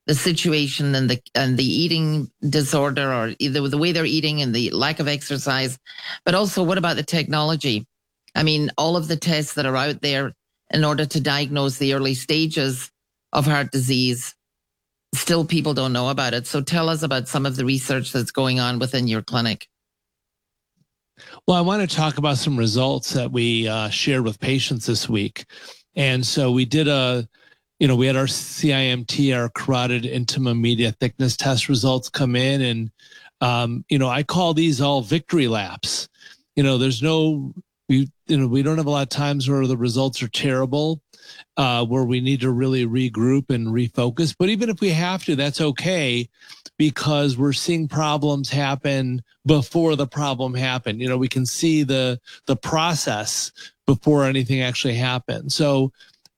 the 0.08 0.16
situation 0.16 0.96
and 0.96 1.10
the 1.10 1.22
and 1.36 1.56
the 1.58 1.64
eating 1.64 2.32
disorder 2.50 3.14
or 3.14 3.34
either 3.38 3.68
the 3.68 3.78
way 3.78 3.92
they're 3.92 4.06
eating 4.06 4.42
and 4.42 4.56
the 4.56 4.72
lack 4.72 5.00
of 5.00 5.08
exercise 5.08 5.78
but 6.26 6.34
also 6.34 6.64
what 6.64 6.80
about 6.80 6.96
the 6.96 7.04
technology 7.04 7.86
i 8.34 8.42
mean 8.42 8.72
all 8.76 8.98
of 8.98 9.08
the 9.08 9.16
tests 9.16 9.54
that 9.54 9.68
are 9.68 9.78
out 9.78 10.02
there 10.02 10.34
in 10.72 10.84
order 10.84 11.06
to 11.06 11.22
diagnose 11.22 11.78
the 11.78 11.94
early 11.94 12.16
stages 12.16 12.90
of 13.34 13.46
heart 13.46 13.70
disease 13.72 14.34
still 15.14 15.46
people 15.46 15.74
don't 15.74 15.94
know 15.94 16.10
about 16.10 16.34
it 16.34 16.46
so 16.46 16.62
tell 16.62 16.90
us 16.90 17.04
about 17.04 17.28
some 17.28 17.46
of 17.46 17.56
the 17.56 17.66
research 17.66 18.12
that's 18.12 18.32
going 18.32 18.60
on 18.60 18.80
within 18.80 19.08
your 19.08 19.22
clinic 19.22 19.68
well 21.48 21.58
i 21.58 21.62
want 21.62 21.88
to 21.88 21.96
talk 21.96 22.18
about 22.18 22.38
some 22.38 22.58
results 22.58 23.12
that 23.14 23.32
we 23.32 23.68
uh, 23.68 23.90
shared 23.90 24.24
with 24.24 24.40
patients 24.40 24.86
this 24.86 25.10
week 25.10 25.46
and 25.96 26.26
so 26.26 26.52
we 26.52 26.66
did 26.66 26.88
a 26.88 27.28
you 27.80 27.88
know, 27.88 27.96
we 27.96 28.08
had 28.08 28.18
our 28.18 28.26
CIMT, 28.26 29.36
our 29.36 29.50
carotid 29.50 30.04
intima 30.04 30.58
media 30.60 30.92
thickness 30.92 31.38
test 31.38 31.70
results 31.70 32.10
come 32.10 32.36
in. 32.36 32.62
And, 32.62 32.92
um, 33.42 33.86
you 33.90 33.98
know, 33.98 34.10
I 34.10 34.24
call 34.24 34.54
these 34.54 34.82
all 34.82 35.02
victory 35.02 35.48
laps. 35.48 36.10
You 36.56 36.64
know, 36.64 36.78
there's 36.78 37.02
no, 37.02 37.54
we, 37.88 38.12
you 38.28 38.38
know, 38.38 38.48
we 38.48 38.64
don't 38.64 38.78
have 38.78 38.86
a 38.86 38.92
lot 38.92 39.04
of 39.04 39.10
times 39.10 39.50
where 39.50 39.66
the 39.66 39.78
results 39.78 40.22
are 40.22 40.28
terrible. 40.28 41.02
Uh, 41.58 41.86
where 41.86 42.04
we 42.04 42.22
need 42.22 42.42
to 42.42 42.52
really 42.52 42.86
regroup 42.86 43.50
and 43.50 43.68
refocus. 43.68 44.36
But 44.38 44.50
even 44.50 44.70
if 44.70 44.82
we 44.82 44.90
have 44.90 45.24
to, 45.26 45.36
that's 45.36 45.62
okay 45.62 46.30
because 46.78 47.38
we're 47.38 47.54
seeing 47.54 47.88
problems 47.88 48.50
happen 48.50 49.22
before 49.46 49.96
the 49.96 50.08
problem 50.08 50.54
happened. 50.54 51.02
You 51.02 51.10
know, 51.10 51.18
we 51.18 51.28
can 51.28 51.46
see 51.46 51.84
the 51.84 52.20
the 52.46 52.56
process 52.56 53.52
before 53.86 54.26
anything 54.26 54.62
actually 54.62 54.96
happens. 54.96 55.56
So 55.56 55.92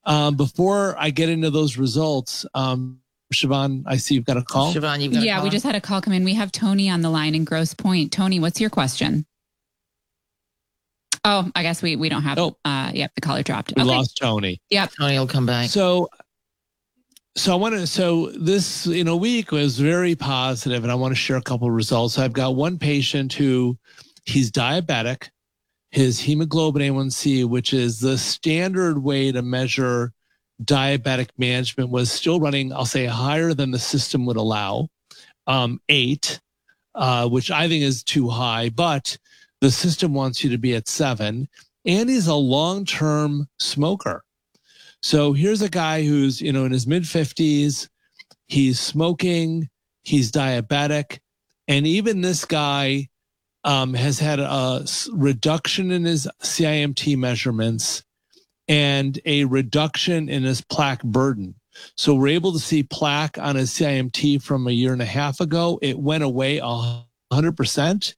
um, 0.04 0.36
before 0.36 0.96
I 0.98 1.10
get 1.10 1.28
into 1.28 1.50
those 1.50 1.76
results, 1.76 2.44
um, 2.54 3.00
Siobhan, 3.32 3.84
I 3.86 3.96
see 3.96 4.14
you've 4.14 4.24
got 4.24 4.36
a 4.36 4.42
call. 4.42 4.72
Siobhan, 4.74 5.00
you've 5.00 5.12
got 5.14 5.22
yeah, 5.22 5.42
we 5.42 5.50
just 5.50 5.64
had 5.64 5.74
a 5.74 5.80
call 5.80 6.00
come 6.00 6.12
in. 6.12 6.24
We 6.24 6.34
have 6.34 6.52
Tony 6.52 6.90
on 6.90 7.02
the 7.02 7.10
line 7.10 7.34
in 7.34 7.44
Grosse 7.44 7.74
Pointe. 7.74 8.12
Tony, 8.12 8.40
what's 8.40 8.60
your 8.60 8.70
question? 8.70 9.26
Oh, 11.24 11.50
I 11.54 11.62
guess 11.62 11.82
we 11.82 11.96
we 11.96 12.08
don't 12.08 12.22
have. 12.22 12.38
Oh, 12.38 12.56
uh, 12.64 12.90
yep, 12.92 13.14
the 13.14 13.20
caller 13.20 13.42
dropped. 13.42 13.72
We 13.76 13.82
okay. 13.82 13.90
lost 13.90 14.18
Tony. 14.18 14.60
Yep, 14.70 14.92
Tony 14.98 15.18
will 15.18 15.28
come 15.28 15.46
back. 15.46 15.70
So, 15.70 16.08
so 17.36 17.52
I 17.52 17.56
want 17.56 17.74
to. 17.76 17.86
So 17.86 18.30
this 18.30 18.86
you 18.86 19.04
know 19.04 19.16
week 19.16 19.52
was 19.52 19.78
very 19.78 20.16
positive, 20.16 20.82
and 20.82 20.90
I 20.90 20.96
want 20.96 21.12
to 21.12 21.16
share 21.16 21.36
a 21.36 21.42
couple 21.42 21.68
of 21.68 21.74
results. 21.74 22.18
I've 22.18 22.32
got 22.32 22.56
one 22.56 22.76
patient 22.76 23.32
who 23.32 23.78
he's 24.24 24.50
diabetic. 24.50 25.28
His 25.90 26.18
hemoglobin 26.18 26.82
A1C, 26.82 27.44
which 27.44 27.72
is 27.72 28.00
the 28.00 28.18
standard 28.18 29.02
way 29.02 29.30
to 29.30 29.42
measure 29.42 30.12
diabetic 30.64 31.28
management, 31.38 31.90
was 31.90 32.10
still 32.10 32.40
running. 32.40 32.72
I'll 32.72 32.84
say 32.84 33.04
higher 33.04 33.54
than 33.54 33.70
the 33.70 33.78
system 33.78 34.24
would 34.26 34.38
allow, 34.38 34.88
um, 35.46 35.80
eight, 35.88 36.40
uh, 36.94 37.28
which 37.28 37.50
I 37.50 37.68
think 37.68 37.84
is 37.84 38.02
too 38.02 38.28
high, 38.28 38.70
but 38.70 39.18
the 39.62 39.70
system 39.70 40.12
wants 40.12 40.42
you 40.42 40.50
to 40.50 40.58
be 40.58 40.74
at 40.74 40.88
seven. 40.88 41.48
And 41.86 42.10
he's 42.10 42.26
a 42.26 42.34
long 42.34 42.84
term 42.84 43.48
smoker. 43.60 44.24
So 45.02 45.32
here's 45.32 45.62
a 45.62 45.68
guy 45.68 46.04
who's, 46.04 46.40
you 46.40 46.52
know, 46.52 46.64
in 46.64 46.72
his 46.72 46.86
mid 46.86 47.04
50s. 47.04 47.88
He's 48.48 48.80
smoking, 48.80 49.70
he's 50.02 50.32
diabetic. 50.32 51.20
And 51.68 51.86
even 51.86 52.20
this 52.20 52.44
guy 52.44 53.08
um, 53.62 53.94
has 53.94 54.18
had 54.18 54.40
a 54.40 54.84
reduction 55.12 55.92
in 55.92 56.04
his 56.04 56.28
CIMT 56.42 57.16
measurements 57.16 58.02
and 58.66 59.20
a 59.24 59.44
reduction 59.44 60.28
in 60.28 60.42
his 60.42 60.60
plaque 60.60 61.04
burden. 61.04 61.54
So 61.96 62.16
we're 62.16 62.28
able 62.28 62.52
to 62.52 62.58
see 62.58 62.82
plaque 62.82 63.38
on 63.38 63.54
his 63.54 63.70
CIMT 63.70 64.42
from 64.42 64.66
a 64.66 64.72
year 64.72 64.92
and 64.92 65.02
a 65.02 65.06
half 65.06 65.40
ago. 65.40 65.78
It 65.82 65.98
went 65.98 66.24
away 66.24 66.58
100% 66.58 68.14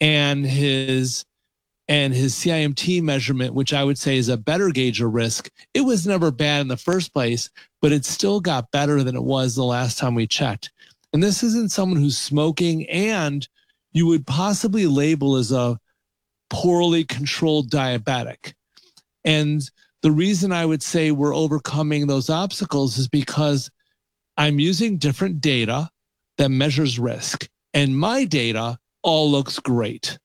and 0.00 0.46
his 0.46 1.24
and 1.88 2.14
his 2.14 2.34
CIMT 2.36 3.02
measurement, 3.02 3.52
which 3.52 3.72
I 3.72 3.82
would 3.82 3.98
say 3.98 4.16
is 4.16 4.28
a 4.28 4.36
better 4.36 4.70
gauge 4.70 5.00
of 5.00 5.12
risk, 5.12 5.50
it 5.74 5.80
was 5.80 6.06
never 6.06 6.30
bad 6.30 6.60
in 6.60 6.68
the 6.68 6.76
first 6.76 7.12
place, 7.12 7.50
but 7.82 7.90
it 7.90 8.04
still 8.04 8.38
got 8.38 8.70
better 8.70 9.02
than 9.02 9.16
it 9.16 9.24
was 9.24 9.56
the 9.56 9.64
last 9.64 9.98
time 9.98 10.14
we 10.14 10.28
checked. 10.28 10.70
And 11.12 11.20
this 11.20 11.42
isn't 11.42 11.72
someone 11.72 11.98
who's 11.98 12.16
smoking 12.16 12.88
and 12.88 13.46
you 13.92 14.06
would 14.06 14.24
possibly 14.24 14.86
label 14.86 15.34
as 15.34 15.50
a 15.50 15.80
poorly 16.48 17.02
controlled 17.02 17.70
diabetic. 17.70 18.54
And 19.24 19.68
the 20.02 20.12
reason 20.12 20.52
I 20.52 20.66
would 20.66 20.84
say 20.84 21.10
we're 21.10 21.34
overcoming 21.34 22.06
those 22.06 22.30
obstacles 22.30 22.98
is 22.98 23.08
because 23.08 23.68
I'm 24.36 24.60
using 24.60 24.96
different 24.96 25.40
data 25.40 25.90
that 26.38 26.50
measures 26.50 27.00
risk. 27.00 27.48
And 27.74 27.98
my 27.98 28.24
data 28.24 28.78
all 29.02 29.30
looks 29.30 29.58
great. 29.58 30.18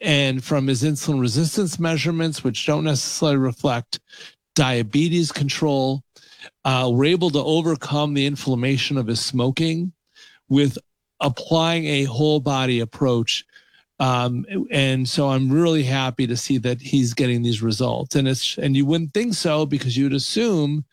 And 0.00 0.44
from 0.44 0.66
his 0.66 0.82
insulin 0.82 1.20
resistance 1.20 1.78
measurements, 1.78 2.44
which 2.44 2.66
don't 2.66 2.84
necessarily 2.84 3.38
reflect 3.38 4.00
diabetes 4.54 5.32
control, 5.32 6.02
uh, 6.64 6.90
we're 6.92 7.06
able 7.06 7.30
to 7.30 7.42
overcome 7.42 8.14
the 8.14 8.26
inflammation 8.26 8.98
of 8.98 9.06
his 9.06 9.20
smoking 9.20 9.92
with 10.48 10.76
applying 11.20 11.86
a 11.86 12.04
whole 12.04 12.40
body 12.40 12.80
approach. 12.80 13.44
Um, 13.98 14.44
and 14.70 15.08
so 15.08 15.30
I'm 15.30 15.50
really 15.50 15.84
happy 15.84 16.26
to 16.26 16.36
see 16.36 16.58
that 16.58 16.80
he's 16.80 17.14
getting 17.14 17.42
these 17.42 17.62
results. 17.62 18.16
And 18.16 18.28
it's 18.28 18.58
and 18.58 18.76
you 18.76 18.84
wouldn't 18.84 19.14
think 19.14 19.34
so 19.34 19.64
because 19.64 19.96
you'd 19.96 20.12
assume 20.12 20.84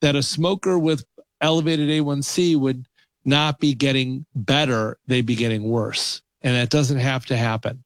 that 0.00 0.16
a 0.16 0.22
smoker 0.22 0.78
with 0.78 1.04
elevated 1.40 1.88
A1C 1.90 2.56
would 2.56 2.86
not 3.24 3.58
be 3.58 3.74
getting 3.74 4.24
better; 4.34 4.98
they'd 5.06 5.26
be 5.26 5.34
getting 5.34 5.64
worse 5.64 6.22
and 6.44 6.54
that 6.54 6.70
doesn't 6.70 6.98
have 6.98 7.26
to 7.26 7.36
happen. 7.36 7.82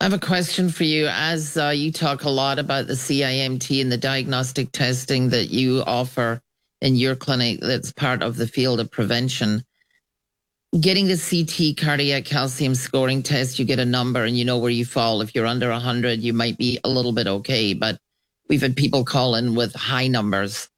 I 0.00 0.04
have 0.04 0.12
a 0.12 0.18
question 0.18 0.68
for 0.68 0.84
you. 0.84 1.08
As 1.08 1.56
uh, 1.56 1.72
you 1.74 1.90
talk 1.90 2.24
a 2.24 2.30
lot 2.30 2.58
about 2.58 2.86
the 2.86 2.94
CIMT 2.94 3.80
and 3.80 3.90
the 3.90 3.96
diagnostic 3.96 4.70
testing 4.72 5.30
that 5.30 5.46
you 5.46 5.82
offer 5.86 6.40
in 6.82 6.96
your 6.96 7.16
clinic, 7.16 7.60
that's 7.60 7.92
part 7.92 8.22
of 8.22 8.36
the 8.36 8.46
field 8.46 8.80
of 8.80 8.90
prevention. 8.90 9.64
Getting 10.78 11.06
the 11.08 11.16
CT 11.16 11.82
cardiac 11.82 12.26
calcium 12.26 12.74
scoring 12.74 13.22
test, 13.22 13.58
you 13.58 13.64
get 13.64 13.78
a 13.78 13.84
number 13.84 14.24
and 14.24 14.36
you 14.36 14.44
know 14.44 14.58
where 14.58 14.70
you 14.70 14.84
fall. 14.84 15.22
If 15.22 15.34
you're 15.34 15.46
under 15.46 15.70
100, 15.70 16.20
you 16.20 16.32
might 16.32 16.58
be 16.58 16.78
a 16.84 16.88
little 16.88 17.12
bit 17.12 17.26
okay. 17.26 17.74
But 17.74 17.98
we've 18.48 18.60
had 18.60 18.76
people 18.76 19.04
call 19.04 19.34
in 19.34 19.54
with 19.54 19.74
high 19.74 20.08
numbers 20.08 20.68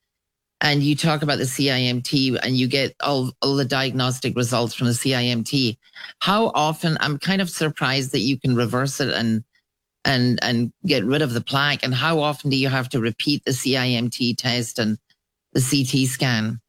and 0.60 0.82
you 0.82 0.94
talk 0.94 1.22
about 1.22 1.38
the 1.38 1.44
CIMT 1.44 2.38
and 2.42 2.56
you 2.56 2.68
get 2.68 2.94
all, 3.00 3.32
all 3.40 3.56
the 3.56 3.64
diagnostic 3.64 4.36
results 4.36 4.74
from 4.74 4.88
the 4.88 4.92
CIMT. 4.92 5.78
How 6.20 6.48
often 6.54 6.98
I'm 7.00 7.18
kind 7.18 7.40
of 7.40 7.48
surprised 7.48 8.12
that 8.12 8.20
you 8.20 8.38
can 8.38 8.54
reverse 8.54 9.00
it 9.00 9.12
and 9.12 9.44
and 10.04 10.38
and 10.42 10.72
get 10.86 11.04
rid 11.04 11.22
of 11.22 11.34
the 11.34 11.40
plaque. 11.40 11.82
And 11.82 11.94
how 11.94 12.20
often 12.20 12.50
do 12.50 12.56
you 12.56 12.68
have 12.68 12.88
to 12.90 13.00
repeat 13.00 13.44
the 13.44 13.52
CIMT 13.52 14.36
test 14.36 14.78
and 14.78 14.98
the 15.52 15.60
CT 15.60 16.08
scan? 16.08 16.60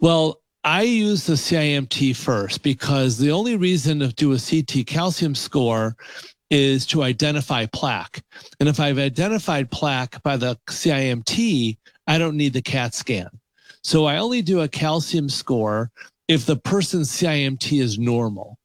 Well, 0.00 0.40
I 0.64 0.82
use 0.82 1.26
the 1.26 1.34
CIMT 1.34 2.16
first 2.16 2.62
because 2.62 3.18
the 3.18 3.32
only 3.32 3.56
reason 3.56 4.00
to 4.00 4.08
do 4.08 4.32
a 4.32 4.38
CT 4.38 4.86
calcium 4.86 5.34
score 5.34 5.96
is 6.50 6.86
to 6.86 7.02
identify 7.02 7.66
plaque. 7.66 8.22
And 8.60 8.68
if 8.68 8.78
I've 8.78 8.98
identified 8.98 9.70
plaque 9.70 10.22
by 10.22 10.36
the 10.36 10.56
CIMT, 10.68 11.78
I 12.06 12.18
don't 12.18 12.36
need 12.36 12.52
the 12.52 12.62
CAT 12.62 12.94
scan. 12.94 13.28
So 13.82 14.06
I 14.06 14.18
only 14.18 14.42
do 14.42 14.60
a 14.60 14.68
calcium 14.68 15.28
score 15.28 15.90
if 16.28 16.46
the 16.46 16.56
person's 16.56 17.10
CIMT 17.10 17.80
is 17.80 17.98
normal. 17.98 18.58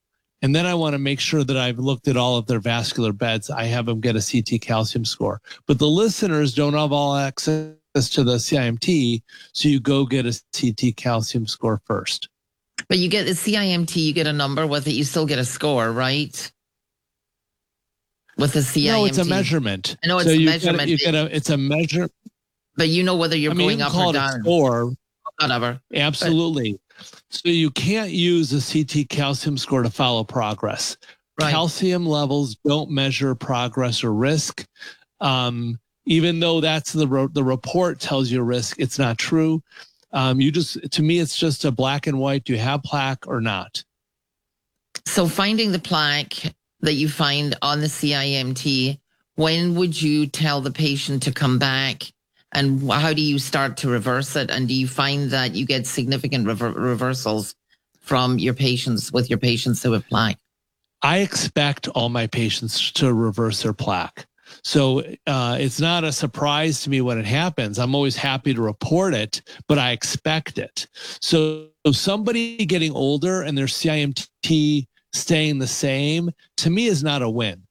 And 0.43 0.55
then 0.55 0.67
I 0.67 0.75
want 0.75 0.93
to 0.93 0.99
make 0.99 1.19
sure 1.19 1.43
that 1.43 1.57
I've 1.57 1.79
looked 1.79 2.07
at 2.07 2.15
all 2.15 2.37
of 2.37 2.45
their 2.45 2.59
vascular 2.59 3.11
beds. 3.11 3.49
I 3.49 3.63
have 3.65 3.87
them 3.87 3.99
get 3.99 4.15
a 4.15 4.21
CT 4.21 4.61
calcium 4.61 5.03
score. 5.03 5.41
But 5.65 5.79
the 5.79 5.87
listeners 5.87 6.53
don't 6.53 6.73
have 6.73 6.91
all 6.91 7.15
access 7.15 7.73
to 7.95 8.23
the 8.23 8.35
CIMT. 8.35 9.23
So 9.53 9.67
you 9.67 9.79
go 9.79 10.05
get 10.05 10.27
a 10.27 10.39
CT 10.53 10.95
calcium 10.95 11.47
score 11.47 11.81
first. 11.85 12.29
But 12.87 12.99
you 12.99 13.09
get 13.09 13.25
the 13.25 13.31
CIMT, 13.31 13.95
you 13.95 14.13
get 14.13 14.27
a 14.27 14.33
number 14.33 14.67
with 14.67 14.87
it, 14.87 14.91
you 14.91 15.03
still 15.03 15.25
get 15.25 15.39
a 15.39 15.45
score, 15.45 15.91
right? 15.91 16.51
With 18.37 18.53
the 18.53 18.59
CIMT. 18.59 18.85
No, 18.85 19.05
it's 19.05 19.17
a 19.17 19.25
measurement. 19.25 19.97
I 20.03 20.07
know 20.07 20.19
it's 20.19 20.29
so 20.29 20.35
a 20.35 20.45
measurement. 20.45 20.77
Get 20.77 20.87
a, 20.87 20.91
you 20.91 20.97
get 20.97 21.15
a, 21.15 21.35
it's 21.35 21.49
a 21.49 21.57
measure. 21.57 22.09
But 22.77 22.89
you 22.89 23.03
know 23.03 23.15
whether 23.15 23.35
you're 23.35 23.51
I 23.51 23.55
mean, 23.55 23.67
going 23.67 23.79
you 23.79 23.85
up 23.85 23.95
or 23.95 24.13
down. 24.13 24.43
Or 24.45 24.93
whatever. 25.39 25.81
Absolutely. 25.93 26.79
But, 26.97 27.21
so 27.29 27.49
you 27.49 27.69
can't 27.71 28.11
use 28.11 28.53
a 28.53 28.61
CT 28.61 29.09
calcium 29.09 29.57
score 29.57 29.83
to 29.83 29.89
follow 29.89 30.23
progress. 30.23 30.95
Right. 31.39 31.51
Calcium 31.51 32.05
levels 32.05 32.55
don't 32.65 32.89
measure 32.89 33.35
progress 33.35 34.03
or 34.03 34.13
risk. 34.13 34.65
Um, 35.19 35.79
even 36.05 36.39
though 36.39 36.61
that's 36.61 36.93
the 36.93 37.29
the 37.33 37.43
report 37.43 37.99
tells 37.99 38.31
you 38.31 38.41
risk, 38.41 38.79
it's 38.79 38.97
not 38.97 39.17
true. 39.17 39.61
Um, 40.13 40.39
you 40.39 40.51
just 40.51 40.89
to 40.91 41.01
me, 41.03 41.19
it's 41.19 41.37
just 41.37 41.65
a 41.65 41.71
black 41.71 42.07
and 42.07 42.17
white. 42.17 42.45
Do 42.45 42.53
you 42.53 42.59
have 42.59 42.81
plaque 42.83 43.27
or 43.27 43.41
not? 43.41 43.83
So 45.05 45.27
finding 45.27 45.71
the 45.71 45.79
plaque 45.79 46.53
that 46.81 46.93
you 46.93 47.09
find 47.09 47.55
on 47.61 47.81
the 47.81 47.87
CIMT, 47.87 48.99
when 49.35 49.75
would 49.75 50.01
you 50.01 50.27
tell 50.27 50.61
the 50.61 50.71
patient 50.71 51.23
to 51.23 51.31
come 51.31 51.59
back 51.59 52.03
and 52.53 52.89
how 52.89 53.13
do 53.13 53.21
you 53.21 53.39
start 53.39 53.77
to 53.77 53.89
reverse 53.89 54.35
it? 54.35 54.49
And 54.49 54.67
do 54.67 54.73
you 54.73 54.87
find 54.87 55.31
that 55.31 55.55
you 55.55 55.65
get 55.65 55.85
significant 55.85 56.47
rever- 56.47 56.71
reversals 56.71 57.55
from 57.99 58.39
your 58.39 58.53
patients 58.53 59.11
with 59.11 59.29
your 59.29 59.39
patients 59.39 59.83
who 59.83 59.91
have 59.91 60.07
plaque? 60.07 60.37
I 61.01 61.19
expect 61.19 61.87
all 61.89 62.09
my 62.09 62.27
patients 62.27 62.91
to 62.93 63.13
reverse 63.13 63.61
their 63.61 63.73
plaque. 63.73 64.25
So 64.63 65.03
uh, 65.27 65.57
it's 65.59 65.79
not 65.79 66.03
a 66.03 66.11
surprise 66.11 66.81
to 66.81 66.89
me 66.89 67.01
when 67.01 67.17
it 67.17 67.25
happens. 67.25 67.77
I'm 67.77 67.93
always 67.93 68.15
happy 68.15 68.53
to 68.53 68.61
report 68.61 69.13
it, 69.13 69.41
but 69.67 69.77
I 69.77 69.91
expect 69.91 70.57
it. 70.57 70.87
So, 71.21 71.67
so 71.85 71.91
somebody 71.91 72.65
getting 72.65 72.93
older 72.93 73.41
and 73.41 73.57
their 73.57 73.65
CIMT 73.65 74.87
staying 75.13 75.59
the 75.59 75.67
same 75.67 76.31
to 76.57 76.69
me 76.69 76.87
is 76.87 77.03
not 77.03 77.21
a 77.21 77.29
win. 77.29 77.66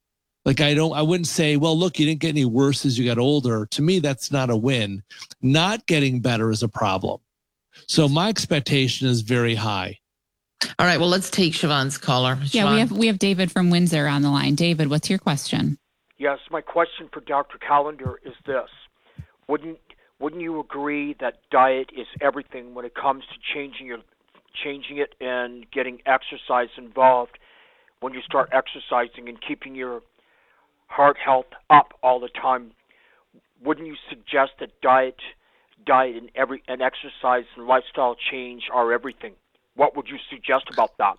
Like 0.47 0.61
I 0.61 0.73
don't, 0.73 0.93
I 0.93 1.01
wouldn't 1.01 1.27
say, 1.27 1.57
well, 1.57 1.77
look, 1.77 1.99
you 1.99 2.05
didn't 2.05 2.21
get 2.21 2.29
any 2.29 2.45
worse 2.45 2.85
as 2.85 2.97
you 2.97 3.05
got 3.05 3.17
older. 3.17 3.65
To 3.65 3.81
me, 3.81 3.99
that's 3.99 4.31
not 4.31 4.49
a 4.49 4.55
win. 4.55 5.03
Not 5.41 5.85
getting 5.87 6.21
better 6.21 6.49
is 6.51 6.63
a 6.63 6.69
problem. 6.69 7.19
So 7.87 8.07
my 8.07 8.29
expectation 8.29 9.09
is 9.09 9.21
very 9.21 9.55
high. 9.55 9.99
All 10.79 10.87
right. 10.87 11.01
Well, 11.01 11.09
let's 11.09 11.29
take 11.29 11.51
Siobhan's 11.51 11.97
caller. 11.97 12.37
Siobhan. 12.37 12.53
Yeah, 12.53 12.71
we 12.71 12.79
have 12.79 12.91
we 12.93 13.07
have 13.07 13.19
David 13.19 13.51
from 13.51 13.69
Windsor 13.69 14.07
on 14.07 14.21
the 14.21 14.29
line. 14.29 14.55
David, 14.55 14.89
what's 14.89 15.09
your 15.09 15.19
question? 15.19 15.77
Yes, 16.17 16.39
my 16.49 16.61
question 16.61 17.09
for 17.11 17.19
Dr. 17.19 17.57
Kolender 17.57 18.15
is 18.25 18.33
this: 18.45 18.69
Wouldn't 19.49 19.79
wouldn't 20.21 20.41
you 20.41 20.61
agree 20.61 21.13
that 21.19 21.41
diet 21.51 21.89
is 21.95 22.07
everything 22.21 22.73
when 22.73 22.85
it 22.85 22.95
comes 22.95 23.25
to 23.25 23.53
changing 23.53 23.85
your 23.85 23.99
changing 24.63 24.97
it 24.97 25.13
and 25.19 25.69
getting 25.71 25.99
exercise 26.05 26.69
involved 26.77 27.37
when 27.99 28.13
you 28.13 28.21
start 28.21 28.49
exercising 28.53 29.27
and 29.27 29.39
keeping 29.45 29.75
your 29.75 30.01
heart 30.87 31.17
health 31.23 31.47
up 31.69 31.93
all 32.01 32.19
the 32.19 32.29
time 32.29 32.71
wouldn't 33.63 33.87
you 33.87 33.95
suggest 34.09 34.51
that 34.59 34.69
diet 34.81 35.19
diet 35.85 36.15
and 36.15 36.29
every 36.35 36.63
and 36.67 36.81
exercise 36.81 37.45
and 37.55 37.67
lifestyle 37.67 38.15
change 38.31 38.63
are 38.73 38.91
everything 38.91 39.33
what 39.75 39.95
would 39.95 40.07
you 40.07 40.17
suggest 40.29 40.65
about 40.71 40.97
that 40.97 41.17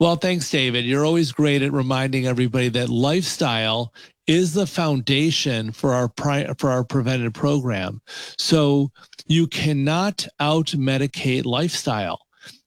well, 0.00 0.16
thanks, 0.16 0.50
David. 0.50 0.84
You're 0.84 1.06
always 1.06 1.30
great 1.30 1.62
at 1.62 1.72
reminding 1.72 2.26
everybody 2.26 2.68
that 2.70 2.88
lifestyle 2.88 3.94
is 4.26 4.52
the 4.52 4.66
foundation 4.66 5.70
for 5.70 5.94
our 5.94 6.08
pri- 6.08 6.52
for 6.58 6.70
our 6.70 6.82
preventive 6.82 7.32
program. 7.32 8.00
So 8.36 8.90
you 9.26 9.46
cannot 9.46 10.26
out 10.40 10.66
medicate 10.68 11.44
lifestyle. 11.44 12.20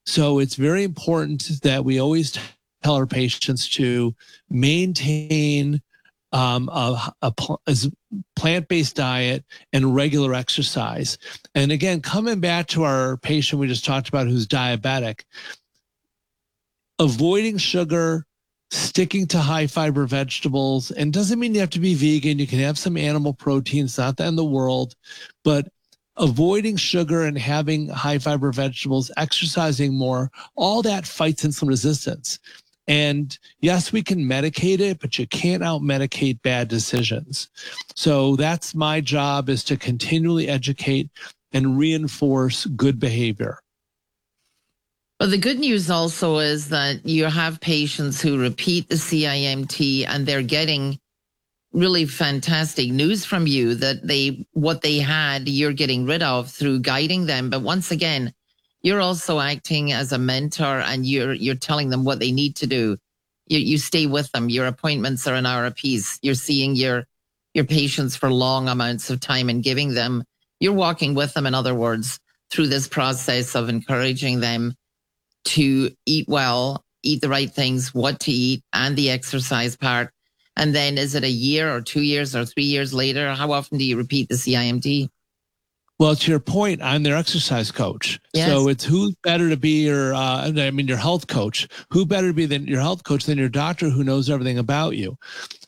So 0.06 0.40
it's 0.40 0.56
very 0.56 0.84
important 0.84 1.62
that 1.64 1.84
we 1.84 2.00
always 2.00 2.38
tell 2.88 2.96
our 2.96 3.06
patients 3.06 3.68
to 3.68 4.16
maintain 4.50 5.82
um, 6.32 6.70
a, 6.70 7.14
a, 7.22 7.34
plant-based 8.38 8.96
diet 8.96 9.44
and 9.74 9.94
regular 9.94 10.34
exercise. 10.34 11.18
And 11.54 11.74
again, 11.74 12.00
coming 12.00 12.40
back 12.40 12.68
to 12.68 12.84
our 12.84 13.18
patient 13.18 13.60
we 13.60 13.68
just 13.68 13.84
talked 13.84 14.08
about 14.08 14.28
who's 14.28 14.48
diabetic, 14.48 15.24
avoiding 16.98 17.58
sugar, 17.58 18.26
sticking 18.72 19.28
to 19.28 19.40
high 19.40 19.68
fiber 19.68 20.06
vegetables, 20.06 20.92
and 20.92 21.12
doesn't 21.12 21.40
mean 21.40 21.54
you 21.54 21.60
have 21.60 21.70
to 21.72 21.80
be 21.80 21.94
vegan. 21.94 22.40
You 22.40 22.48
can 22.48 22.60
have 22.60 22.78
some 22.78 22.96
animal 22.96 23.34
proteins, 23.34 23.98
not 23.98 24.16
that 24.16 24.30
in 24.30 24.38
the 24.38 24.46
world, 24.46 24.96
but 25.44 25.68
avoiding 26.16 26.78
sugar 26.78 27.24
and 27.24 27.38
having 27.38 27.90
high 27.90 28.18
fiber 28.18 28.54
vegetables, 28.54 29.12
exercising 29.18 29.94
more, 29.94 30.32
all 30.56 30.82
that 30.84 31.06
fights 31.06 31.44
insulin 31.44 31.68
resistance. 31.68 32.40
And 32.88 33.38
yes, 33.60 33.92
we 33.92 34.02
can 34.02 34.20
medicate 34.20 34.80
it, 34.80 35.00
but 35.00 35.20
you 35.20 35.28
can't 35.28 35.64
out 35.64 35.82
medicate 35.82 36.42
bad 36.42 36.70
decisions. 36.70 37.50
So 37.96 38.36
that's 38.38 38.74
my 38.74 39.02
job 39.02 39.50
is 39.50 39.64
to 39.66 39.78
continually 39.78 40.48
educate 40.48 41.10
and 41.52 41.78
reinforce 41.78 42.66
good 42.66 43.00
behavior. 43.00 43.60
But 45.20 45.32
the 45.32 45.38
good 45.38 45.60
news 45.60 45.90
also 45.90 46.38
is 46.38 46.70
that 46.70 47.06
you 47.06 47.26
have 47.26 47.60
patients 47.60 48.22
who 48.22 48.40
repeat 48.40 48.88
the 48.88 48.96
CIMT 48.96 50.08
and 50.08 50.26
they're 50.26 50.44
getting 50.44 51.00
really 51.74 52.06
fantastic 52.06 52.90
news 52.92 53.26
from 53.26 53.46
you 53.46 53.76
that 53.76 54.06
they 54.08 54.46
what 54.54 54.82
they 54.82 55.00
had 55.00 55.48
you're 55.50 55.74
getting 55.74 56.06
rid 56.06 56.24
of 56.24 56.50
through 56.50 56.80
guiding 56.80 57.26
them 57.26 57.50
but 57.50 57.62
once 57.62 57.92
again 57.92 58.34
you're 58.88 59.02
also 59.02 59.40
acting 59.40 59.92
as 59.92 60.12
a 60.12 60.18
mentor 60.18 60.80
and 60.80 61.06
you're 61.06 61.34
you're 61.34 61.56
telling 61.56 61.90
them 61.90 62.04
what 62.04 62.20
they 62.20 62.32
need 62.32 62.56
to 62.56 62.68
do 62.68 62.98
you, 63.48 63.60
you 63.60 63.78
stay 63.78 64.06
with 64.06 64.32
them 64.32 64.50
your 64.50 64.66
appointments 64.66 65.28
are 65.28 65.36
an 65.36 65.46
hour 65.46 65.66
a 65.66 65.72
piece 65.72 66.18
you're 66.22 66.34
seeing 66.34 66.76
your 66.76 67.06
your 67.54 67.66
patients 67.66 68.16
for 68.16 68.30
long 68.32 68.68
amounts 68.68 69.10
of 69.10 69.20
time 69.20 69.50
and 69.50 69.64
giving 69.64 69.94
them 69.94 70.24
you're 70.60 70.74
walking 70.74 71.14
with 71.16 71.34
them 71.34 71.46
in 71.46 71.54
other 71.54 71.76
words 71.76 72.20
through 72.50 72.68
this 72.68 72.88
process 72.88 73.56
of 73.56 73.70
encouraging 73.70 74.40
them 74.40 74.76
to 75.48 75.92
eat 76.06 76.28
well, 76.28 76.84
eat 77.04 77.22
the 77.22 77.30
right 77.30 77.52
things, 77.52 77.94
what 77.94 78.20
to 78.22 78.32
eat, 78.32 78.64
and 78.74 78.96
the 78.96 79.10
exercise 79.10 79.76
part. 79.76 80.12
And 80.56 80.76
then 80.76 80.98
is 80.98 81.16
it 81.16 81.24
a 81.24 81.30
year 81.30 81.74
or 81.74 81.82
two 81.82 82.02
years 82.02 82.36
or 82.36 82.46
three 82.46 82.64
years 82.64 82.94
later? 82.94 83.34
How 83.34 83.52
often 83.52 83.78
do 83.78 83.86
you 83.86 83.98
repeat 83.98 84.28
the 84.28 84.36
CIMT? 84.36 85.10
Well, 86.00 86.16
to 86.16 86.32
your 86.32 86.40
point, 86.40 86.82
I'm 86.82 87.02
their 87.02 87.16
exercise 87.16 87.72
coach. 87.72 88.20
Yes. 88.34 88.50
So 88.50 88.68
it's 88.68 88.84
who 88.84 89.14
better 89.24 89.50
to 89.50 89.58
be 89.58 89.86
your, 89.86 90.14
uh, 90.14 90.52
I 90.56 90.72
mean, 90.72 90.88
your 90.88 90.98
health 90.98 91.28
coach. 91.28 91.68
Who 91.92 92.06
better 92.06 92.28
to 92.28 92.34
be 92.34 92.46
than 92.46 92.68
your 92.68 92.82
health 92.82 93.04
coach 93.04 93.26
than 93.26 93.38
your 93.38 93.50
doctor 93.50 93.90
who 93.90 94.04
knows 94.04 94.30
everything 94.30 94.60
about 94.60 94.96
you? 94.96 95.18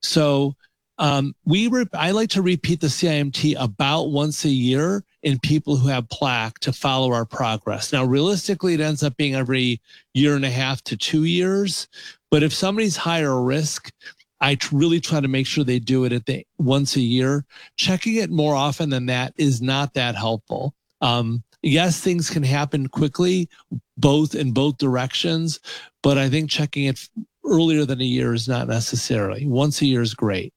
So 0.01 0.55
um, 0.99 1.33
we, 1.45 1.67
re- 1.67 1.85
I 1.93 2.11
like 2.11 2.29
to 2.31 2.43
repeat 2.43 2.79
the 2.79 2.87
CIMT 2.87 3.55
about 3.57 4.11
once 4.11 4.45
a 4.45 4.49
year 4.49 5.03
in 5.23 5.39
people 5.39 5.77
who 5.77 5.87
have 5.87 6.09
plaque 6.09 6.59
to 6.59 6.73
follow 6.73 7.11
our 7.11 7.25
progress. 7.25 7.91
Now, 7.91 8.05
realistically, 8.05 8.75
it 8.75 8.81
ends 8.81 9.01
up 9.01 9.17
being 9.17 9.33
every 9.33 9.81
year 10.13 10.35
and 10.35 10.45
a 10.45 10.51
half 10.51 10.83
to 10.83 10.97
two 10.97 11.23
years. 11.23 11.87
But 12.29 12.43
if 12.43 12.53
somebody's 12.53 12.97
higher 12.97 13.41
risk, 13.41 13.91
I 14.41 14.57
really 14.71 14.99
try 14.99 15.19
to 15.19 15.27
make 15.27 15.47
sure 15.47 15.63
they 15.63 15.79
do 15.79 16.05
it 16.05 16.13
at 16.13 16.25
the 16.25 16.45
once 16.57 16.95
a 16.95 17.01
year. 17.01 17.45
Checking 17.77 18.15
it 18.15 18.29
more 18.29 18.55
often 18.55 18.89
than 18.89 19.05
that 19.07 19.33
is 19.37 19.61
not 19.61 19.93
that 19.95 20.15
helpful. 20.15 20.73
Um, 21.01 21.43
yes, 21.61 22.01
things 22.01 22.29
can 22.29 22.43
happen 22.43 22.87
quickly, 22.87 23.49
both 23.97 24.35
in 24.35 24.51
both 24.51 24.77
directions, 24.77 25.59
but 26.03 26.17
I 26.17 26.29
think 26.29 26.49
checking 26.49 26.85
it 26.85 27.09
earlier 27.45 27.85
than 27.85 28.01
a 28.01 28.05
year 28.05 28.33
is 28.33 28.47
not 28.47 28.67
necessarily. 28.67 29.45
Once 29.45 29.81
a 29.81 29.85
year 29.85 30.01
is 30.01 30.13
great. 30.13 30.53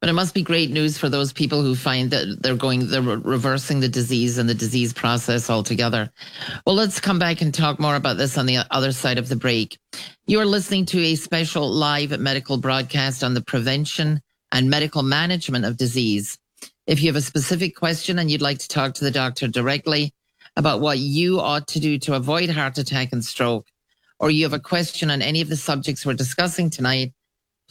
But 0.00 0.08
it 0.08 0.14
must 0.14 0.34
be 0.34 0.42
great 0.42 0.70
news 0.70 0.98
for 0.98 1.08
those 1.08 1.32
people 1.32 1.62
who 1.62 1.74
find 1.74 2.10
that 2.10 2.42
they're 2.42 2.56
going, 2.56 2.88
they're 2.88 3.02
reversing 3.02 3.80
the 3.80 3.88
disease 3.88 4.38
and 4.38 4.48
the 4.48 4.54
disease 4.54 4.92
process 4.92 5.50
altogether. 5.50 6.10
Well, 6.66 6.74
let's 6.74 7.00
come 7.00 7.18
back 7.18 7.40
and 7.40 7.52
talk 7.52 7.78
more 7.78 7.96
about 7.96 8.16
this 8.16 8.38
on 8.38 8.46
the 8.46 8.58
other 8.70 8.92
side 8.92 9.18
of 9.18 9.28
the 9.28 9.36
break. 9.36 9.78
You 10.26 10.40
are 10.40 10.46
listening 10.46 10.86
to 10.86 11.00
a 11.00 11.14
special 11.14 11.70
live 11.70 12.18
medical 12.18 12.56
broadcast 12.56 13.22
on 13.22 13.34
the 13.34 13.42
prevention 13.42 14.20
and 14.52 14.70
medical 14.70 15.02
management 15.02 15.64
of 15.64 15.76
disease. 15.76 16.38
If 16.86 17.00
you 17.00 17.08
have 17.08 17.16
a 17.16 17.22
specific 17.22 17.76
question 17.76 18.18
and 18.18 18.30
you'd 18.30 18.42
like 18.42 18.58
to 18.58 18.68
talk 18.68 18.94
to 18.94 19.04
the 19.04 19.10
doctor 19.10 19.48
directly 19.48 20.12
about 20.56 20.80
what 20.80 20.98
you 20.98 21.40
ought 21.40 21.68
to 21.68 21.80
do 21.80 21.98
to 22.00 22.14
avoid 22.14 22.50
heart 22.50 22.76
attack 22.78 23.12
and 23.12 23.24
stroke, 23.24 23.66
or 24.18 24.30
you 24.30 24.44
have 24.44 24.52
a 24.52 24.60
question 24.60 25.10
on 25.10 25.22
any 25.22 25.40
of 25.40 25.48
the 25.48 25.56
subjects 25.56 26.04
we're 26.04 26.14
discussing 26.14 26.70
tonight, 26.70 27.12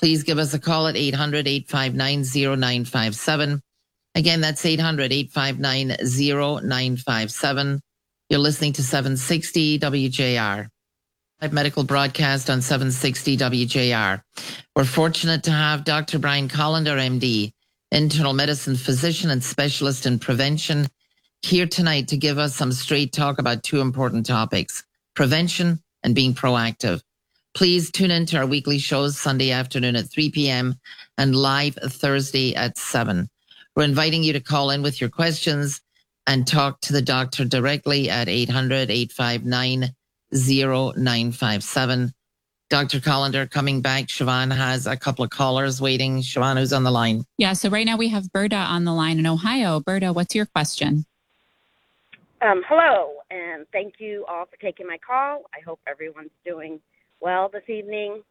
please 0.01 0.23
give 0.23 0.39
us 0.39 0.53
a 0.53 0.59
call 0.59 0.87
at 0.87 0.97
800 0.97 1.47
859 1.47 2.23
0957. 2.57 3.61
Again, 4.15 4.41
that's 4.41 4.65
800 4.65 5.13
859 5.13 5.87
0957. 6.63 7.81
You're 8.29 8.39
listening 8.39 8.73
to 8.73 8.83
760 8.83 9.79
WJR. 9.79 10.67
Medical 11.51 11.83
broadcast 11.83 12.49
on 12.49 12.61
760 12.61 13.37
WJR. 13.37 14.21
We're 14.75 14.85
fortunate 14.85 15.43
to 15.43 15.51
have 15.51 15.83
Dr. 15.83 16.19
Brian 16.19 16.47
Kolender, 16.47 16.97
MD, 16.97 17.51
internal 17.91 18.33
medicine 18.33 18.75
physician 18.75 19.29
and 19.29 19.43
specialist 19.43 20.05
in 20.05 20.19
prevention, 20.19 20.87
here 21.41 21.65
tonight 21.65 22.07
to 22.09 22.17
give 22.17 22.37
us 22.37 22.55
some 22.55 22.71
straight 22.71 23.11
talk 23.11 23.39
about 23.39 23.63
two 23.63 23.81
important 23.81 24.25
topics 24.25 24.83
prevention 25.15 25.81
and 26.03 26.15
being 26.15 26.33
proactive. 26.33 27.01
Please 27.53 27.91
tune 27.91 28.11
in 28.11 28.25
to 28.27 28.37
our 28.37 28.45
weekly 28.45 28.77
shows 28.77 29.17
Sunday 29.17 29.51
afternoon 29.51 29.95
at 29.95 30.09
3 30.09 30.31
p.m. 30.31 30.75
and 31.17 31.35
live 31.35 31.75
Thursday 31.75 32.55
at 32.55 32.77
7. 32.77 33.29
We're 33.75 33.83
inviting 33.83 34.23
you 34.23 34.33
to 34.33 34.39
call 34.39 34.69
in 34.69 34.81
with 34.81 35.01
your 35.01 35.09
questions 35.09 35.81
and 36.27 36.47
talk 36.47 36.79
to 36.81 36.93
the 36.93 37.01
doctor 37.01 37.43
directly 37.43 38.09
at 38.09 38.29
800 38.29 38.89
859 38.89 39.93
0957. 40.33 42.13
Dr. 42.69 42.99
Kolender 43.01 43.51
coming 43.51 43.81
back. 43.81 44.05
Siobhan 44.05 44.55
has 44.55 44.87
a 44.87 44.95
couple 44.95 45.25
of 45.25 45.29
callers 45.29 45.81
waiting. 45.81 46.21
Siobhan, 46.21 46.57
who's 46.57 46.71
on 46.71 46.83
the 46.83 46.91
line? 46.91 47.25
Yeah, 47.37 47.51
so 47.51 47.69
right 47.69 47.85
now 47.85 47.97
we 47.97 48.07
have 48.07 48.31
Berta 48.31 48.55
on 48.55 48.85
the 48.85 48.93
line 48.93 49.19
in 49.19 49.27
Ohio. 49.27 49.81
Berta, 49.81 50.13
what's 50.13 50.33
your 50.33 50.45
question? 50.45 51.05
Um, 52.41 52.63
hello, 52.67 53.15
and 53.29 53.67
thank 53.73 53.95
you 53.99 54.25
all 54.27 54.45
for 54.45 54.55
taking 54.55 54.87
my 54.87 54.97
call. 55.05 55.43
I 55.53 55.59
hope 55.59 55.81
everyone's 55.85 56.31
doing 56.45 56.79
well 57.21 57.49
this 57.49 57.67
evening. 57.69 58.21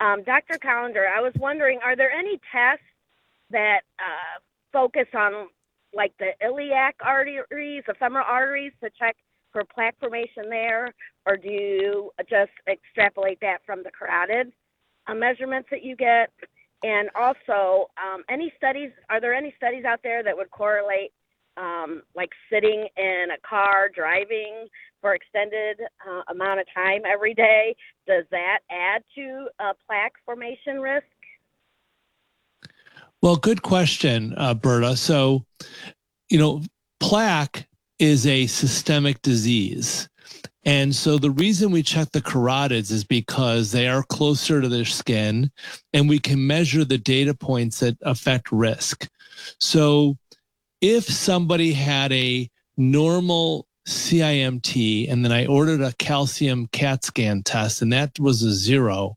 Um, 0.00 0.22
Dr. 0.24 0.58
Kolender, 0.58 1.06
I 1.06 1.20
was 1.20 1.32
wondering, 1.38 1.78
are 1.82 1.96
there 1.96 2.10
any 2.10 2.40
tests 2.52 2.84
that 3.50 3.80
uh, 3.98 4.40
focus 4.72 5.06
on 5.14 5.48
like 5.94 6.12
the 6.18 6.30
iliac 6.44 6.96
arteries, 7.04 7.82
the 7.86 7.94
femoral 7.98 8.24
arteries 8.26 8.72
to 8.82 8.90
check 8.98 9.16
for 9.52 9.64
plaque 9.64 9.98
formation 9.98 10.48
there, 10.48 10.94
or 11.26 11.36
do 11.36 11.48
you 11.50 12.10
just 12.28 12.52
extrapolate 12.68 13.40
that 13.40 13.58
from 13.66 13.82
the 13.82 13.90
carotid 13.90 14.52
uh, 15.08 15.14
measurements 15.14 15.68
that 15.70 15.82
you 15.82 15.96
get? 15.96 16.30
And 16.82 17.10
also, 17.14 17.88
um, 17.98 18.22
any 18.30 18.52
studies? 18.56 18.90
Are 19.10 19.20
there 19.20 19.34
any 19.34 19.52
studies 19.56 19.84
out 19.84 20.00
there 20.02 20.22
that 20.22 20.36
would 20.36 20.50
correlate, 20.50 21.12
um, 21.56 22.02
like 22.14 22.30
sitting 22.52 22.88
in 22.96 23.26
a 23.34 23.48
car 23.48 23.90
driving 23.94 24.66
for 25.00 25.14
extended 25.14 25.80
uh, 26.06 26.22
amount 26.28 26.60
of 26.60 26.66
time 26.74 27.02
every 27.06 27.34
day, 27.34 27.74
does 28.06 28.24
that 28.30 28.58
add 28.70 29.02
to 29.14 29.48
plaque 29.86 30.12
formation 30.24 30.80
risk? 30.80 31.06
Well, 33.22 33.36
good 33.36 33.62
question, 33.62 34.34
uh, 34.36 34.54
Berta. 34.54 34.96
So, 34.96 35.44
you 36.28 36.38
know, 36.38 36.62
plaque 37.00 37.68
is 37.98 38.26
a 38.26 38.46
systemic 38.46 39.20
disease. 39.22 40.08
And 40.64 40.94
so 40.94 41.18
the 41.18 41.30
reason 41.30 41.70
we 41.70 41.82
check 41.82 42.12
the 42.12 42.20
carotids 42.20 42.90
is 42.90 43.04
because 43.04 43.72
they 43.72 43.88
are 43.88 44.02
closer 44.02 44.60
to 44.60 44.68
their 44.68 44.84
skin 44.84 45.50
and 45.92 46.08
we 46.08 46.18
can 46.18 46.46
measure 46.46 46.84
the 46.84 46.98
data 46.98 47.34
points 47.34 47.80
that 47.80 47.96
affect 48.02 48.52
risk. 48.52 49.08
So 49.58 50.18
if 50.80 51.04
somebody 51.04 51.72
had 51.72 52.12
a 52.12 52.48
normal 52.76 53.66
CIMT 53.86 55.10
and 55.10 55.24
then 55.24 55.32
I 55.32 55.46
ordered 55.46 55.80
a 55.80 55.94
calcium 55.94 56.68
CAT 56.68 57.04
scan 57.04 57.42
test 57.42 57.82
and 57.82 57.92
that 57.92 58.18
was 58.18 58.42
a 58.42 58.52
zero, 58.52 59.16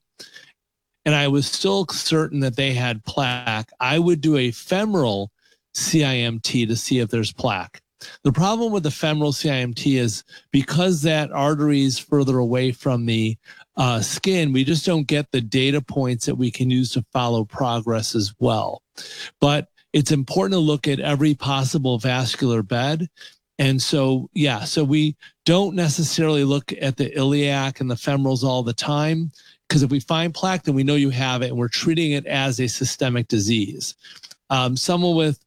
and 1.05 1.15
I 1.15 1.27
was 1.27 1.47
still 1.47 1.85
certain 1.87 2.39
that 2.41 2.55
they 2.55 2.73
had 2.73 3.03
plaque, 3.03 3.69
I 3.79 3.99
would 3.99 4.21
do 4.21 4.37
a 4.37 4.51
femoral 4.51 5.31
CIMT 5.75 6.67
to 6.67 6.75
see 6.75 6.99
if 6.99 7.09
there's 7.09 7.33
plaque. 7.33 7.81
The 8.23 8.31
problem 8.31 8.73
with 8.73 8.83
the 8.83 8.91
femoral 8.91 9.31
CIMT 9.31 9.97
is 9.97 10.23
because 10.51 11.01
that 11.01 11.31
artery 11.31 11.83
is 11.83 11.97
further 11.97 12.37
away 12.37 12.71
from 12.71 13.05
the 13.05 13.37
uh, 13.75 14.01
skin, 14.01 14.53
we 14.53 14.63
just 14.63 14.85
don't 14.85 15.07
get 15.07 15.31
the 15.31 15.41
data 15.41 15.81
points 15.81 16.25
that 16.25 16.35
we 16.35 16.51
can 16.51 16.69
use 16.69 16.91
to 16.91 17.05
follow 17.11 17.43
progress 17.45 18.13
as 18.13 18.33
well. 18.39 18.81
But 19.39 19.69
it's 19.93 20.11
important 20.11 20.53
to 20.53 20.59
look 20.59 20.87
at 20.87 20.99
every 20.99 21.35
possible 21.35 21.99
vascular 21.99 22.63
bed. 22.63 23.07
And 23.59 23.81
so, 23.81 24.29
yeah, 24.33 24.63
so 24.63 24.83
we 24.83 25.15
don't 25.45 25.75
necessarily 25.75 26.43
look 26.43 26.73
at 26.81 26.97
the 26.97 27.15
iliac 27.15 27.79
and 27.79 27.89
the 27.89 27.95
femorals 27.95 28.43
all 28.43 28.63
the 28.63 28.73
time 28.73 29.31
because 29.67 29.83
if 29.83 29.91
we 29.91 29.99
find 29.99 30.33
plaque, 30.33 30.63
then 30.63 30.75
we 30.75 30.83
know 30.83 30.95
you 30.95 31.11
have 31.11 31.41
it 31.41 31.49
and 31.49 31.57
we're 31.57 31.67
treating 31.67 32.11
it 32.11 32.25
as 32.25 32.59
a 32.59 32.67
systemic 32.67 33.27
disease. 33.27 33.95
Um, 34.49 34.75
someone 34.75 35.15
with 35.15 35.39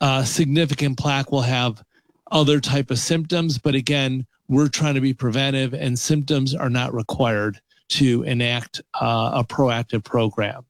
uh, 0.00 0.24
significant 0.24 0.98
plaque 0.98 1.30
will 1.30 1.42
have 1.42 1.82
other 2.30 2.60
type 2.60 2.90
of 2.90 2.98
symptoms, 2.98 3.58
but 3.58 3.74
again, 3.74 4.26
we're 4.48 4.68
trying 4.68 4.94
to 4.94 5.00
be 5.00 5.14
preventive 5.14 5.74
and 5.74 5.98
symptoms 5.98 6.54
are 6.54 6.70
not 6.70 6.92
required 6.94 7.60
to 7.90 8.22
enact 8.22 8.80
uh, 9.00 9.32
a 9.34 9.44
proactive 9.44 10.02
program. 10.02 10.64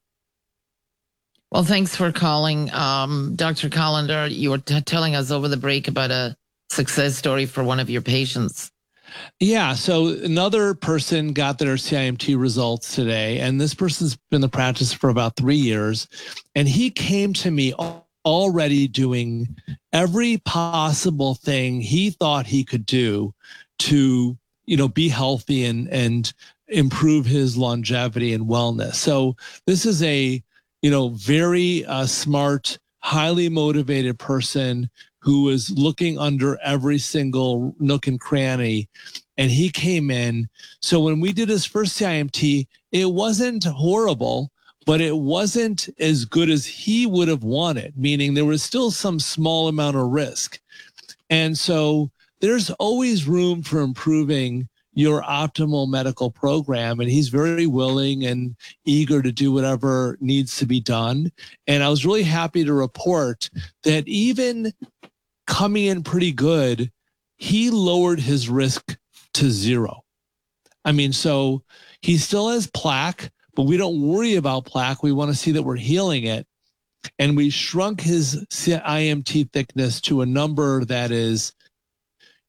Well, 1.53 1.65
thanks 1.65 1.95
for 1.95 2.11
calling. 2.13 2.73
Um, 2.73 3.35
Dr. 3.37 3.69
Kolender, 3.69 4.35
you 4.35 4.49
were 4.49 4.59
t- 4.59 4.81
telling 4.81 5.15
us 5.15 5.31
over 5.31 5.49
the 5.49 5.59
break 5.59 5.87
about 5.87 6.11
a 6.11 6.35
success 6.71 7.15
story 7.15 7.45
for 7.45 7.63
one 7.63 7.79
of 7.79 7.91
your 7.91 8.01
patients. 8.01 8.71
Yeah. 9.39 9.75
So 9.75 10.09
another 10.09 10.73
person 10.73 11.35
got 11.35 11.59
their 11.59 11.75
CIMT 11.75 12.41
results 12.41 12.95
today, 12.95 13.39
and 13.41 13.61
this 13.61 13.75
person's 13.75 14.17
been 14.31 14.37
in 14.37 14.41
the 14.41 14.49
practice 14.49 14.95
for 14.95 15.11
about 15.11 15.37
three 15.37 15.57
years. 15.57 16.09
And 16.55 16.67
he 16.67 16.91
came 16.91 17.35
to 17.35 17.51
me 17.51 17.75
already 18.25 18.89
doing 18.89 19.55
every 19.93 20.39
possible 20.47 21.35
thing 21.35 21.83
he 21.83 22.09
thought 22.09 22.47
he 22.47 22.65
could 22.65 22.87
do 22.87 23.35
to, 23.81 24.39
you 24.65 24.77
know, 24.79 24.89
be 24.89 25.11
healthy 25.11 25.67
and 25.67 25.87
and 25.89 26.33
improve 26.69 27.27
his 27.27 27.59
longevity 27.59 28.33
and 28.33 28.49
wellness. 28.49 28.95
So 28.95 29.37
this 29.67 29.85
is 29.85 30.03
a, 30.03 30.43
you 30.83 30.91
know, 30.91 31.11
very 31.11 31.85
uh, 31.87 32.07
smart, 32.07 32.79
highly 32.99 33.49
motivated 33.49 34.19
person 34.19 34.91
who 35.21 35.45
was 35.45 35.71
looking 35.71 36.19
under 36.19 36.59
every 36.63 36.99
single 36.99 37.75
nook 37.79 38.09
and 38.09 38.21
cranny 38.21 38.89
and 39.39 39.51
he 39.51 39.71
came 39.71 40.11
in. 40.11 40.49
So 40.81 41.01
when 41.01 41.21
we 41.21 41.33
did 41.33 41.49
his 41.49 41.65
first 41.65 41.99
CIMT 41.99 42.67
it 42.91 43.11
wasn't 43.11 43.65
horrible 43.65 44.51
but 44.85 45.01
it 45.01 45.17
wasn't 45.17 45.89
as 46.01 46.25
good 46.25 46.51
as 46.51 46.67
he 46.67 47.07
would 47.07 47.29
have 47.29 47.45
wanted 47.45 47.97
meaning 47.97 48.35
there 48.35 48.45
was 48.45 48.63
still 48.63 48.91
some 48.91 49.21
small 49.21 49.69
amount 49.69 49.97
of 49.97 50.11
risk. 50.11 50.61
And 51.31 51.57
so 51.57 52.11
there's 52.41 52.71
always 52.73 53.29
room 53.29 53.63
for 53.63 53.81
improving 53.81 54.69
your 54.95 55.23
optimal 55.23 55.89
medical 55.89 56.31
program. 56.31 57.01
And 57.01 57.11
he's 57.11 57.29
very 57.29 57.67
willing 57.67 58.25
and 58.25 58.57
eager 58.85 59.23
to 59.23 59.33
do 59.33 59.53
whatever 59.53 60.19
needs 60.21 60.57
to 60.59 60.67
be 60.67 60.81
done. 60.81 61.31
And 61.67 61.83
I 61.83 61.89
was 61.89 62.05
really 62.05 62.23
happy 62.23 62.65
to 62.65 62.73
report 62.73 63.49
that 63.85 64.07
even 64.07 64.73
coming 65.47 65.87
in 65.87 66.03
pretty 66.03 66.33
good, 66.33 66.91
he 67.37 67.71
lowered 67.71 68.21
his 68.21 68.49
risk 68.49 68.97
to 69.35 69.51
zero. 69.51 70.05
I 70.85 70.93
mean, 70.93 71.13
so 71.13 71.63
he 72.03 72.19
still 72.19 72.49
has 72.51 72.67
plaque, 72.67 73.31
but 73.55 73.63
we 73.63 73.77
don't 73.77 74.03
worry 74.03 74.37
about 74.37 74.67
plaque. 74.67 75.03
We 75.03 75.13
want 75.13 75.31
to 75.31 75.37
see 75.37 75.53
that 75.53 75.63
we're 75.63 75.77
healing 75.77 76.25
it. 76.25 76.47
And 77.19 77.37
we 77.37 77.51
shrunk 77.51 78.01
his 78.01 78.45
IMT 78.51 79.53
thickness 79.53 80.01
to 80.03 80.21
a 80.21 80.27
number 80.27 80.85
that 80.85 81.11
is 81.11 81.53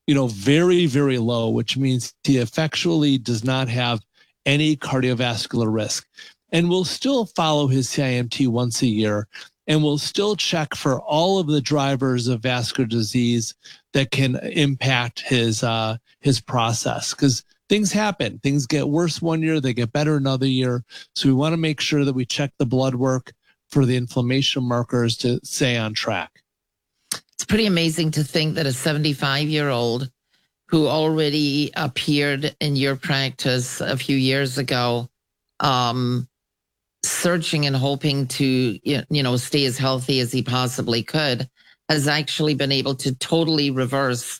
you 0.08 0.16
know, 0.16 0.28
very, 0.28 0.86
very 0.86 1.18
low, 1.18 1.50
which 1.50 1.78
means 1.78 2.14
he 2.24 2.38
effectually 2.38 3.18
does 3.18 3.44
not 3.44 3.70
have 3.70 4.02
any 4.46 4.76
cardiovascular 4.76 5.74
risk. 5.74 6.06
And 6.52 6.70
we'll 6.70 6.86
still 6.86 7.26
follow 7.26 7.68
his 7.68 7.88
CIMT 7.88 8.48
once 8.48 8.82
a 8.82 8.88
year 8.88 9.28
and 9.68 9.84
we'll 9.84 9.98
still 9.98 10.36
check 10.36 10.76
for 10.76 11.00
all 11.02 11.40
of 11.40 11.48
the 11.48 11.62
drivers 11.62 12.28
of 12.28 12.42
vascular 12.42 12.88
disease 12.88 13.54
that 13.94 14.12
can 14.12 14.36
impact 14.36 15.22
his 15.22 15.64
uh, 15.64 15.98
his 16.20 16.42
process 16.42 17.14
because 17.14 17.44
things 17.70 17.92
happen. 17.92 18.40
Things 18.40 18.68
get 18.68 18.90
worse 18.90 19.22
one 19.22 19.42
year, 19.42 19.60
they 19.60 19.74
get 19.74 19.94
better 19.94 20.16
another 20.16 20.48
year. 20.48 20.84
So 21.16 21.28
we 21.28 21.34
want 21.34 21.54
to 21.54 21.58
make 21.58 21.80
sure 21.80 22.06
that 22.06 22.14
we 22.14 22.26
check 22.26 22.52
the 22.58 22.66
blood 22.66 22.96
work 22.96 23.32
for 23.70 23.86
the 23.86 23.96
inflammation 23.96 24.64
markers 24.64 25.18
to 25.18 25.40
stay 25.44 25.78
on 25.78 25.94
track 25.94 26.43
it's 27.44 27.50
pretty 27.50 27.66
amazing 27.66 28.10
to 28.10 28.24
think 28.24 28.56
that 28.56 28.66
a 28.66 28.72
75 28.72 29.50
year 29.50 29.68
old 29.68 30.10
who 30.70 30.88
already 30.88 31.72
appeared 31.76 32.56
in 32.62 32.78
your 32.78 32.96
practice 32.96 33.82
a 33.82 33.98
few 33.98 34.16
years 34.16 34.58
ago, 34.58 35.10
um, 35.60 36.26
searching 37.04 37.66
and 37.66 37.76
hoping 37.76 38.28
to, 38.28 38.80
you 38.82 39.04
know, 39.10 39.36
stay 39.36 39.66
as 39.66 39.78
healthy 39.78 40.22
as 40.22 40.32
he 40.32 40.42
possibly 40.42 41.04
could, 41.04 41.50
has 41.90 42.08
actually 42.08 42.54
been 42.56 42.72
able 42.72 42.96
to 42.96 43.14
totally 43.16 43.72
reverse 43.72 44.40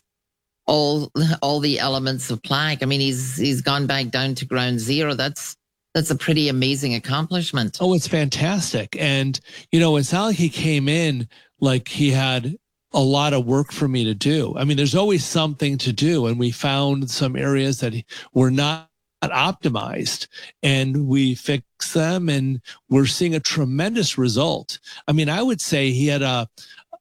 all 0.66 1.12
all 1.42 1.60
the 1.60 1.78
elements 1.80 2.30
of 2.30 2.42
plaque. 2.42 2.82
I 2.82 2.86
mean, 2.86 3.00
he's 3.00 3.36
he's 3.36 3.60
gone 3.60 3.86
back 3.86 4.08
down 4.08 4.34
to 4.36 4.46
ground 4.46 4.80
zero. 4.80 5.12
That's 5.12 5.58
that's 5.92 6.10
a 6.10 6.16
pretty 6.16 6.48
amazing 6.48 6.94
accomplishment. 6.94 7.76
Oh, 7.82 7.92
it's 7.92 8.08
fantastic. 8.08 8.96
And 8.98 9.38
you 9.70 9.78
know, 9.78 9.98
it's 9.98 10.14
not 10.14 10.28
like 10.28 10.36
he 10.36 10.48
came 10.48 10.88
in 10.88 11.28
like 11.60 11.88
he 11.88 12.10
had 12.10 12.56
a 12.94 13.00
lot 13.00 13.32
of 13.32 13.44
work 13.44 13.72
for 13.72 13.88
me 13.88 14.04
to 14.04 14.14
do. 14.14 14.54
I 14.56 14.64
mean, 14.64 14.76
there's 14.76 14.94
always 14.94 15.24
something 15.24 15.76
to 15.78 15.92
do. 15.92 16.26
And 16.26 16.38
we 16.38 16.52
found 16.52 17.10
some 17.10 17.36
areas 17.36 17.80
that 17.80 17.94
were 18.32 18.50
not 18.50 18.88
optimized 19.22 20.28
and 20.62 21.08
we 21.08 21.34
fix 21.34 21.92
them 21.92 22.28
and 22.28 22.60
we're 22.88 23.06
seeing 23.06 23.34
a 23.34 23.40
tremendous 23.40 24.16
result. 24.16 24.78
I 25.08 25.12
mean, 25.12 25.28
I 25.28 25.42
would 25.42 25.60
say 25.60 25.90
he 25.90 26.06
had 26.06 26.22
a, 26.22 26.48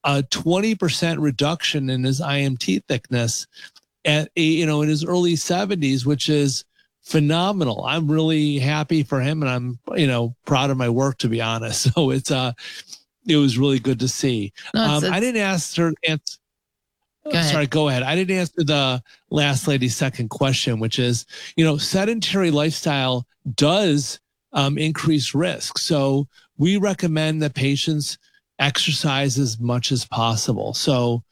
a 0.03 0.23
20% 0.23 1.17
reduction 1.19 1.89
in 1.89 2.03
his 2.03 2.19
IMT 2.19 2.86
thickness 2.88 3.47
at, 4.06 4.29
you 4.36 4.65
know, 4.65 4.82
in 4.82 4.89
his 4.89 5.06
early 5.06 5.34
70s, 5.34 6.06
which 6.06 6.27
is 6.27 6.65
phenomenal. 7.03 7.84
I'm 7.86 8.10
really 8.10 8.58
happy 8.60 9.03
for 9.03 9.19
him 9.19 9.43
and 9.43 9.51
I'm, 9.51 9.79
you 9.95 10.08
know, 10.08 10.36
proud 10.45 10.69
of 10.69 10.77
my 10.77 10.89
work 10.89 11.17
to 11.19 11.29
be 11.29 11.41
honest. 11.41 11.89
So 11.93 12.10
it's, 12.10 12.32
uh, 12.32 12.53
it 13.28 13.38
was 13.38 13.58
really 13.58 13.80
good 13.80 14.00
to 14.00 14.08
see. 14.08 14.54
No, 14.74 14.84
um, 14.84 15.06
I 15.06 15.20
didn't 15.20 15.42
ask 15.42 15.76
her. 15.78 15.94
Answer, 16.08 16.38
Go 17.32 17.42
Sorry, 17.42 17.68
go 17.68 17.88
ahead. 17.88 18.04
I 18.04 18.16
didn't 18.16 18.38
answer 18.38 18.64
the 18.64 19.04
last 19.30 19.66
lady's 19.68 19.96
second 19.96 20.30
question, 20.30 20.80
which 20.80 21.00
is, 21.00 21.26
you 21.56 21.64
know, 21.64 21.78
sedentary 21.78 22.52
lifestyle 22.52 23.26
does 23.56 24.20
um, 24.52 24.78
increase 24.78 25.34
risk. 25.34 25.78
So 25.78 26.28
we 26.58 26.76
recommend 26.78 27.42
that 27.42 27.54
patients 27.54 28.18
exercise 28.60 29.40
as 29.40 29.60
much 29.60 29.92
as 29.92 30.06
possible. 30.06 30.74
So, 30.74 31.24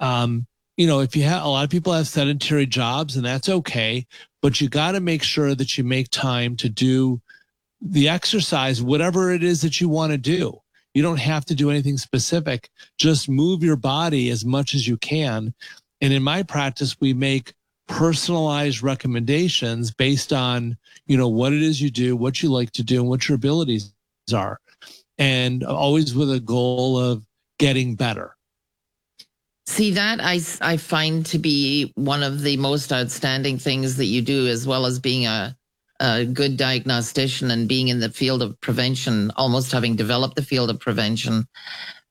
um, 0.00 0.46
you 0.76 0.86
know, 0.86 1.00
if 1.00 1.16
you 1.16 1.22
have 1.22 1.44
a 1.44 1.48
lot 1.48 1.64
of 1.64 1.70
people 1.70 1.92
have 1.92 2.08
sedentary 2.08 2.66
jobs, 2.66 3.16
and 3.16 3.24
that's 3.24 3.48
okay, 3.48 4.06
but 4.42 4.60
you 4.60 4.68
got 4.68 4.92
to 4.92 5.00
make 5.00 5.22
sure 5.22 5.54
that 5.54 5.78
you 5.78 5.84
make 5.84 6.10
time 6.10 6.56
to 6.56 6.68
do 6.68 7.20
the 7.80 8.08
exercise, 8.08 8.82
whatever 8.82 9.32
it 9.32 9.42
is 9.42 9.62
that 9.62 9.80
you 9.80 9.88
want 9.88 10.12
to 10.12 10.18
do. 10.18 10.61
You 10.94 11.02
don't 11.02 11.18
have 11.18 11.44
to 11.46 11.54
do 11.54 11.70
anything 11.70 11.98
specific. 11.98 12.68
Just 12.98 13.28
move 13.28 13.62
your 13.62 13.76
body 13.76 14.30
as 14.30 14.44
much 14.44 14.74
as 14.74 14.86
you 14.86 14.96
can. 14.98 15.54
And 16.00 16.12
in 16.12 16.22
my 16.22 16.42
practice, 16.42 16.96
we 17.00 17.14
make 17.14 17.54
personalized 17.88 18.82
recommendations 18.82 19.90
based 19.90 20.32
on, 20.32 20.76
you 21.06 21.16
know, 21.16 21.28
what 21.28 21.52
it 21.52 21.62
is 21.62 21.80
you 21.80 21.90
do, 21.90 22.16
what 22.16 22.42
you 22.42 22.50
like 22.50 22.72
to 22.72 22.82
do, 22.82 23.00
and 23.00 23.08
what 23.08 23.28
your 23.28 23.36
abilities 23.36 23.92
are. 24.34 24.58
And 25.18 25.62
always 25.62 26.14
with 26.14 26.32
a 26.32 26.40
goal 26.40 26.98
of 26.98 27.22
getting 27.58 27.94
better. 27.94 28.36
See 29.66 29.92
that 29.92 30.20
I, 30.20 30.40
I 30.60 30.76
find 30.76 31.24
to 31.26 31.38
be 31.38 31.92
one 31.94 32.22
of 32.22 32.42
the 32.42 32.56
most 32.56 32.92
outstanding 32.92 33.58
things 33.58 33.96
that 33.96 34.06
you 34.06 34.20
do, 34.20 34.48
as 34.48 34.66
well 34.66 34.86
as 34.86 34.98
being 34.98 35.26
a 35.26 35.56
a 36.02 36.26
good 36.26 36.58
diagnostician 36.58 37.52
and 37.52 37.68
being 37.68 37.88
in 37.88 38.00
the 38.00 38.10
field 38.10 38.42
of 38.42 38.60
prevention, 38.60 39.30
almost 39.36 39.72
having 39.72 39.96
developed 39.96 40.36
the 40.36 40.42
field 40.42 40.68
of 40.68 40.80
prevention. 40.80 41.46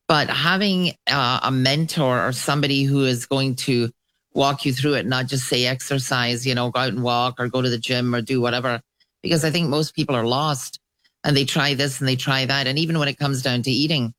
But 0.08 0.30
having 0.30 0.94
uh, 1.10 1.40
a 1.42 1.50
mentor 1.52 2.26
or 2.26 2.32
somebody 2.32 2.84
who 2.84 3.04
is 3.04 3.26
going 3.26 3.56
to 3.56 3.90
walk 4.34 4.64
you 4.64 4.72
through 4.72 4.94
it, 4.94 5.06
not 5.06 5.26
just 5.26 5.46
say 5.46 5.66
exercise, 5.66 6.46
you 6.46 6.54
know, 6.54 6.70
go 6.70 6.80
out 6.80 6.88
and 6.94 7.02
walk 7.02 7.36
or 7.38 7.48
go 7.48 7.62
to 7.62 7.68
the 7.68 7.78
gym 7.78 8.14
or 8.14 8.22
do 8.22 8.40
whatever. 8.40 8.80
Because 9.22 9.44
I 9.44 9.50
think 9.50 9.68
most 9.68 9.94
people 9.94 10.16
are 10.16 10.26
lost 10.26 10.80
and 11.22 11.36
they 11.36 11.44
try 11.44 11.74
this 11.74 12.00
and 12.00 12.08
they 12.08 12.16
try 12.16 12.46
that. 12.46 12.66
And 12.66 12.78
even 12.78 12.98
when 12.98 13.08
it 13.08 13.18
comes 13.18 13.42
down 13.42 13.62
to 13.62 13.70
eating, 13.70 14.14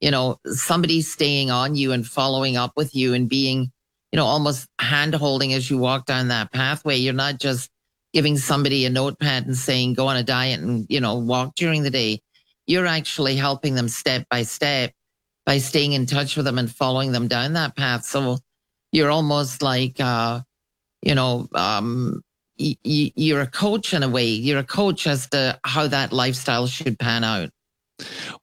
you 0.00 0.12
know, 0.12 0.38
somebody 0.46 1.02
staying 1.02 1.50
on 1.50 1.74
you 1.74 1.92
and 1.92 2.06
following 2.06 2.56
up 2.56 2.72
with 2.76 2.94
you 2.94 3.12
and 3.14 3.28
being, 3.28 3.72
you 4.12 4.16
know, 4.18 4.26
almost 4.26 4.68
hand 4.80 5.14
holding 5.14 5.52
as 5.52 5.68
you 5.68 5.78
walk 5.78 6.06
down 6.06 6.28
that 6.28 6.52
pathway. 6.52 6.96
You're 6.96 7.12
not 7.12 7.40
just 7.40 7.70
giving 8.16 8.38
somebody 8.38 8.86
a 8.86 8.88
notepad 8.88 9.44
and 9.44 9.54
saying, 9.54 9.92
go 9.92 10.06
on 10.06 10.16
a 10.16 10.22
diet 10.22 10.58
and, 10.58 10.86
you 10.88 10.98
know, 10.98 11.16
walk 11.16 11.54
during 11.54 11.82
the 11.82 11.90
day. 11.90 12.18
You're 12.66 12.86
actually 12.86 13.36
helping 13.36 13.74
them 13.74 13.88
step 13.88 14.26
by 14.30 14.42
step 14.42 14.94
by 15.44 15.58
staying 15.58 15.92
in 15.92 16.06
touch 16.06 16.34
with 16.34 16.46
them 16.46 16.56
and 16.56 16.74
following 16.74 17.12
them 17.12 17.28
down 17.28 17.52
that 17.52 17.76
path. 17.76 18.06
So 18.06 18.38
you're 18.90 19.10
almost 19.10 19.60
like, 19.60 20.00
uh, 20.00 20.40
you 21.02 21.14
know, 21.14 21.46
um, 21.54 22.22
y- 22.58 22.78
y- 22.86 23.12
you're 23.16 23.42
a 23.42 23.46
coach 23.46 23.92
in 23.92 24.02
a 24.02 24.08
way. 24.08 24.28
You're 24.28 24.60
a 24.60 24.64
coach 24.64 25.06
as 25.06 25.28
to 25.28 25.60
how 25.64 25.86
that 25.86 26.10
lifestyle 26.10 26.66
should 26.66 26.98
pan 26.98 27.22
out. 27.22 27.50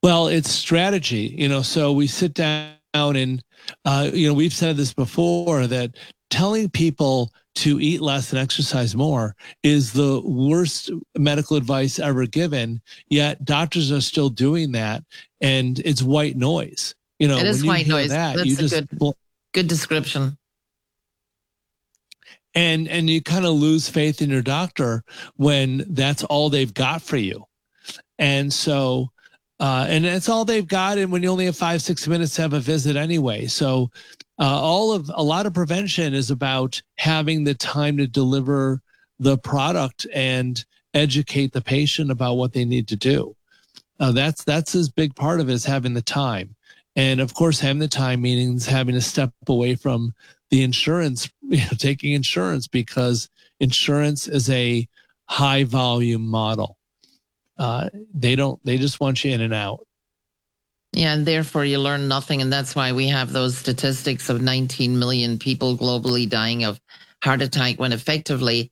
Well, 0.03 0.27
it's 0.27 0.51
strategy, 0.51 1.33
you 1.36 1.49
know. 1.49 1.63
So 1.63 1.93
we 1.93 2.05
sit 2.05 2.36
down 2.36 2.75
and, 2.93 3.43
uh, 3.86 4.10
you 4.13 4.28
know, 4.28 4.34
we've 4.34 4.54
said 4.54 4.78
this 4.78 4.93
before 4.93 5.67
that 5.67 5.95
telling 6.30 6.69
people 6.69 7.32
to 7.56 7.80
eat 7.80 8.02
less 8.02 8.32
and 8.32 8.39
exercise 8.39 8.95
more 8.95 9.36
is 9.62 9.93
the 9.93 10.21
worst 10.26 10.89
medical 11.17 11.56
advice 11.56 11.99
ever 11.99 12.26
given. 12.26 12.82
Yet 13.10 13.45
doctors 13.45 13.91
are 13.91 14.02
still 14.02 14.30
doing 14.30 14.71
that, 14.71 15.04
and 15.41 15.80
it's 15.80 16.02
white 16.02 16.36
noise. 16.36 16.95
You 17.19 17.28
know, 17.28 17.38
it 17.38 17.45
is 17.45 17.63
white 17.63 17.88
noise. 17.88 18.10
That, 18.10 18.38
That's 18.38 18.56
just 18.56 18.89
good, 18.89 19.13
good 19.54 19.67
description. 19.67 20.38
And 22.56 22.88
and 22.88 23.10
you 23.10 23.21
kind 23.21 23.45
of 23.45 23.54
lose 23.54 23.89
faith 23.89 24.21
in 24.21 24.30
your 24.30 24.41
doctor 24.41 25.04
when 25.36 25.86
that's 25.89 26.23
all 26.23 26.49
they've 26.49 26.73
got 26.73 27.02
for 27.02 27.17
you. 27.17 27.45
And 28.19 28.52
so 28.52 29.12
uh, 29.59 29.85
and 29.87 30.05
that's 30.05 30.29
all 30.29 30.45
they've 30.45 30.67
got. 30.67 30.97
And 30.97 31.11
when 31.11 31.23
you 31.23 31.29
only 31.29 31.45
have 31.45 31.57
five, 31.57 31.81
six 31.81 32.07
minutes 32.07 32.35
to 32.35 32.41
have 32.41 32.53
a 32.53 32.59
visit 32.59 32.95
anyway. 32.95 33.47
So 33.47 33.89
uh, 34.39 34.61
all 34.61 34.91
of 34.91 35.11
a 35.13 35.23
lot 35.23 35.45
of 35.45 35.53
prevention 35.53 36.13
is 36.13 36.31
about 36.31 36.81
having 36.97 37.43
the 37.43 37.53
time 37.53 37.97
to 37.97 38.07
deliver 38.07 38.81
the 39.19 39.37
product 39.37 40.07
and 40.13 40.63
educate 40.93 41.53
the 41.53 41.61
patient 41.61 42.11
about 42.11 42.35
what 42.35 42.53
they 42.53 42.65
need 42.65 42.87
to 42.87 42.95
do. 42.95 43.35
Uh, 43.99 44.11
that's 44.11 44.43
that's 44.43 44.75
as 44.75 44.89
big 44.89 45.15
part 45.15 45.39
of 45.39 45.49
it 45.49 45.53
is 45.53 45.63
having 45.63 45.93
the 45.93 46.01
time, 46.01 46.55
and 46.95 47.21
of 47.21 47.33
course 47.33 47.59
having 47.59 47.79
the 47.79 47.87
time 47.87 48.21
means 48.21 48.65
having 48.65 48.95
to 48.95 49.01
step 49.01 49.31
away 49.47 49.75
from 49.75 50.13
the 50.49 50.63
insurance, 50.63 51.29
you 51.41 51.57
know, 51.57 51.77
taking 51.77 52.13
insurance 52.13 52.67
because 52.67 53.29
insurance 53.59 54.27
is 54.27 54.49
a 54.49 54.87
high 55.25 55.63
volume 55.63 56.25
model. 56.25 56.77
Uh, 57.57 57.89
they 58.13 58.35
don't. 58.35 58.63
They 58.65 58.77
just 58.77 58.99
want 58.99 59.23
you 59.23 59.31
in 59.31 59.41
and 59.41 59.53
out. 59.53 59.85
Yeah, 60.93 61.13
and 61.13 61.25
therefore 61.25 61.65
you 61.65 61.79
learn 61.79 62.07
nothing. 62.07 62.41
And 62.41 62.53
that's 62.53 62.75
why 62.75 62.91
we 62.91 63.07
have 63.07 63.33
those 63.33 63.57
statistics 63.57 64.29
of 64.29 64.41
19 64.41 64.99
million 64.99 65.39
people 65.39 65.75
globally 65.75 66.29
dying 66.29 66.63
of 66.63 66.79
heart 67.23 67.41
attack 67.41 67.79
when 67.79 67.93
effectively 67.93 68.71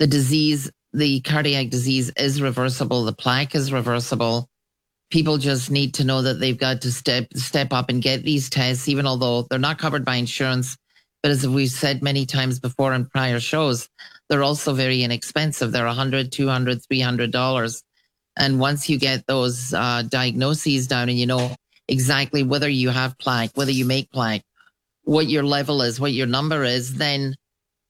the 0.00 0.08
disease, 0.08 0.70
the 0.92 1.20
cardiac 1.20 1.70
disease 1.70 2.10
is 2.16 2.42
reversible, 2.42 3.04
the 3.04 3.12
plaque 3.12 3.54
is 3.54 3.72
reversible. 3.72 4.48
People 5.10 5.38
just 5.38 5.70
need 5.70 5.94
to 5.94 6.04
know 6.04 6.22
that 6.22 6.40
they've 6.40 6.58
got 6.58 6.80
to 6.82 6.90
step 6.90 7.28
step 7.34 7.72
up 7.72 7.90
and 7.90 8.02
get 8.02 8.24
these 8.24 8.50
tests, 8.50 8.88
even 8.88 9.06
although 9.06 9.42
they're 9.42 9.58
not 9.58 9.78
covered 9.78 10.04
by 10.04 10.16
insurance. 10.16 10.76
But 11.22 11.30
as 11.30 11.46
we've 11.46 11.70
said 11.70 12.02
many 12.02 12.26
times 12.26 12.58
before 12.58 12.92
in 12.94 13.06
prior 13.06 13.38
shows, 13.38 13.88
they're 14.28 14.42
also 14.42 14.72
very 14.72 15.04
inexpensive. 15.04 15.70
They're 15.70 15.86
100, 15.86 16.32
200, 16.32 16.82
300 16.84 17.30
dollars. 17.30 17.84
And 18.36 18.58
once 18.58 18.88
you 18.88 18.98
get 18.98 19.26
those 19.26 19.74
uh, 19.74 20.02
diagnoses 20.08 20.86
down 20.86 21.08
and 21.08 21.18
you 21.18 21.26
know 21.26 21.54
exactly 21.88 22.42
whether 22.42 22.68
you 22.68 22.90
have 22.90 23.18
plaque, 23.18 23.50
whether 23.54 23.70
you 23.70 23.84
make 23.84 24.10
plaque, 24.10 24.42
what 25.04 25.28
your 25.28 25.42
level 25.42 25.82
is, 25.82 26.00
what 26.00 26.12
your 26.12 26.26
number 26.26 26.64
is, 26.64 26.94
then, 26.94 27.36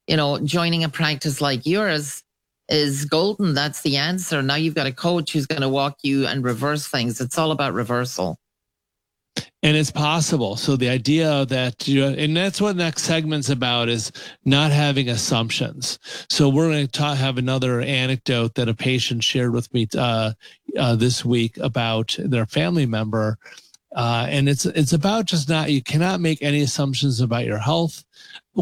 you 0.06 0.16
know, 0.16 0.38
joining 0.38 0.82
a 0.84 0.88
practice 0.88 1.40
like 1.40 1.66
yours 1.66 2.22
is 2.68 3.04
golden. 3.04 3.54
That's 3.54 3.82
the 3.82 3.96
answer. 3.96 4.42
Now 4.42 4.56
you've 4.56 4.74
got 4.74 4.86
a 4.86 4.92
coach 4.92 5.32
who's 5.32 5.46
going 5.46 5.62
to 5.62 5.68
walk 5.68 5.98
you 6.02 6.26
and 6.26 6.42
reverse 6.42 6.88
things. 6.88 7.20
It's 7.20 7.38
all 7.38 7.52
about 7.52 7.74
reversal 7.74 8.38
and 9.62 9.76
it's 9.76 9.90
possible. 9.90 10.56
So 10.56 10.76
the 10.76 10.88
idea 10.88 11.46
that 11.46 11.86
you 11.86 12.04
and 12.04 12.36
that's 12.36 12.60
what 12.60 12.76
next 12.76 13.02
segment's 13.02 13.48
about 13.48 13.88
is 13.88 14.10
not 14.44 14.72
having 14.72 15.08
assumptions. 15.08 15.98
So 16.28 16.48
we're 16.48 16.68
going 16.68 16.88
to 16.88 17.14
have 17.14 17.38
another 17.38 17.80
anecdote 17.80 18.54
that 18.54 18.68
a 18.68 18.74
patient 18.74 19.22
shared 19.22 19.52
with 19.52 19.72
me 19.72 19.86
uh, 19.96 20.32
uh, 20.78 20.96
this 20.96 21.24
week 21.24 21.58
about 21.58 22.16
their 22.18 22.46
family 22.46 22.86
member. 22.86 23.38
Uh, 23.94 24.26
and 24.28 24.48
it's 24.48 24.66
it's 24.66 24.94
about 24.94 25.26
just 25.26 25.48
not 25.48 25.70
you 25.70 25.82
cannot 25.82 26.20
make 26.20 26.42
any 26.42 26.62
assumptions 26.62 27.20
about 27.20 27.44
your 27.44 27.58
health 27.58 28.04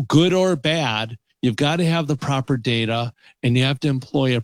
good 0.08 0.32
or 0.32 0.56
bad. 0.56 1.16
You've 1.40 1.56
got 1.56 1.76
to 1.76 1.86
have 1.86 2.06
the 2.06 2.16
proper 2.16 2.58
data 2.58 3.12
and 3.42 3.56
you 3.56 3.64
have 3.64 3.80
to 3.80 3.88
employ 3.88 4.36
a 4.36 4.42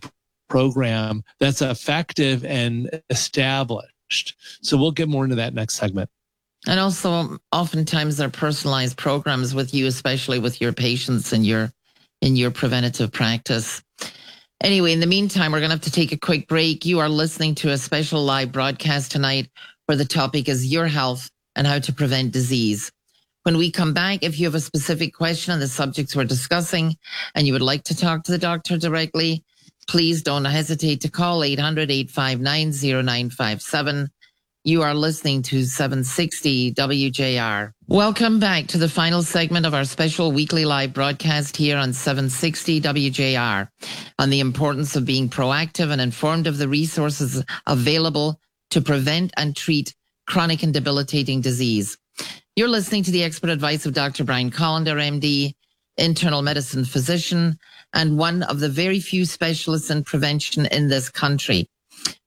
program 0.49 1.23
that's 1.39 1.61
effective 1.61 2.43
and 2.45 3.01
established 3.09 3.93
so 4.61 4.77
we'll 4.77 4.91
get 4.91 5.07
more 5.07 5.23
into 5.23 5.35
that 5.35 5.53
next 5.53 5.75
segment 5.75 6.09
and 6.65 6.79
also, 6.79 7.37
oftentimes 7.51 8.17
they're 8.17 8.29
personalized 8.29 8.97
programs 8.97 9.55
with 9.55 9.73
you, 9.73 9.85
especially 9.87 10.39
with 10.39 10.59
your 10.59 10.73
patients 10.73 11.31
and 11.31 11.45
your 11.45 11.71
in 12.21 12.35
your 12.35 12.51
preventative 12.51 13.11
practice. 13.11 13.83
Anyway, 14.61 14.91
in 14.91 14.99
the 14.99 15.05
meantime, 15.05 15.51
we're 15.51 15.59
going 15.59 15.69
to 15.69 15.75
have 15.75 15.81
to 15.81 15.91
take 15.91 16.11
a 16.11 16.17
quick 16.17 16.47
break. 16.47 16.83
You 16.83 16.99
are 16.99 17.09
listening 17.09 17.53
to 17.55 17.69
a 17.69 17.77
special 17.77 18.23
live 18.23 18.51
broadcast 18.51 19.11
tonight 19.11 19.49
where 19.85 19.97
the 19.97 20.03
topic 20.03 20.49
is 20.49 20.65
your 20.65 20.87
health 20.87 21.29
and 21.55 21.67
how 21.67 21.77
to 21.77 21.93
prevent 21.93 22.31
disease. 22.31 22.91
When 23.43 23.57
we 23.57 23.71
come 23.71 23.93
back, 23.93 24.23
if 24.23 24.39
you 24.39 24.47
have 24.47 24.55
a 24.55 24.59
specific 24.59 25.13
question 25.13 25.53
on 25.53 25.59
the 25.59 25.67
subjects 25.67 26.15
we're 26.15 26.25
discussing 26.25 26.97
and 27.35 27.45
you 27.45 27.53
would 27.53 27.61
like 27.61 27.83
to 27.83 27.95
talk 27.95 28.23
to 28.23 28.31
the 28.31 28.37
doctor 28.39 28.77
directly, 28.77 29.43
please 29.87 30.21
don't 30.21 30.45
hesitate 30.45 31.01
to 31.01 31.09
call 31.09 31.43
800 31.43 31.89
859 31.89 32.71
0957. 32.71 34.09
You 34.63 34.81
are 34.81 34.93
listening 34.93 35.43
to 35.43 35.63
760 35.63 36.73
WJR. 36.73 37.71
Welcome 37.87 38.39
back 38.39 38.67
to 38.67 38.77
the 38.77 38.89
final 38.89 39.23
segment 39.23 39.65
of 39.65 39.73
our 39.73 39.85
special 39.85 40.33
weekly 40.33 40.65
live 40.65 40.93
broadcast 40.93 41.55
here 41.55 41.77
on 41.77 41.93
760 41.93 42.81
WJR 42.81 43.69
on 44.19 44.29
the 44.29 44.41
importance 44.41 44.97
of 44.97 45.05
being 45.05 45.29
proactive 45.29 45.89
and 45.89 46.01
informed 46.01 46.47
of 46.47 46.57
the 46.57 46.67
resources 46.67 47.41
available 47.65 48.41
to 48.71 48.81
prevent 48.81 49.31
and 49.37 49.55
treat 49.55 49.95
chronic 50.27 50.63
and 50.63 50.73
debilitating 50.73 51.39
disease. 51.39 51.97
You're 52.57 52.67
listening 52.67 53.03
to 53.03 53.11
the 53.11 53.23
expert 53.23 53.51
advice 53.51 53.85
of 53.85 53.93
Dr. 53.93 54.25
Brian 54.25 54.51
Kolender, 54.51 54.99
MD, 54.99 55.53
internal 55.97 56.41
medicine 56.41 56.85
physician, 56.85 57.57
and 57.93 58.17
one 58.17 58.43
of 58.43 58.59
the 58.59 58.69
very 58.69 58.99
few 58.99 59.25
specialists 59.25 59.89
in 59.89 60.03
prevention 60.03 60.65
in 60.67 60.87
this 60.87 61.09
country. 61.09 61.67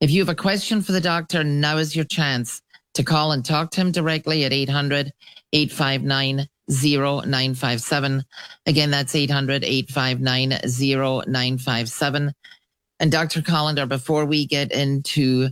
If 0.01 0.11
you 0.11 0.21
have 0.21 0.29
a 0.29 0.35
question 0.35 0.83
for 0.83 0.93
the 0.93 1.01
doctor, 1.01 1.45
now 1.45 1.77
is 1.77 1.95
your 1.95 2.05
chance 2.05 2.61
to 2.95 3.05
call 3.05 3.33
and 3.33 3.45
talk 3.45 3.71
to 3.73 3.81
him 3.81 3.93
directly 3.93 4.45
at 4.45 4.53
800 4.53 5.13
859 5.53 6.47
0957. 6.69 8.25
Again, 8.67 8.91
that's 8.91 9.15
800 9.15 9.65
859 9.65 10.51
0957. 10.51 12.33
And 13.01 13.13
Dr. 13.13 13.41
Kolender, 13.41 13.89
before 13.89 14.25
we 14.25 14.47
get 14.47 14.73
into, 14.73 15.49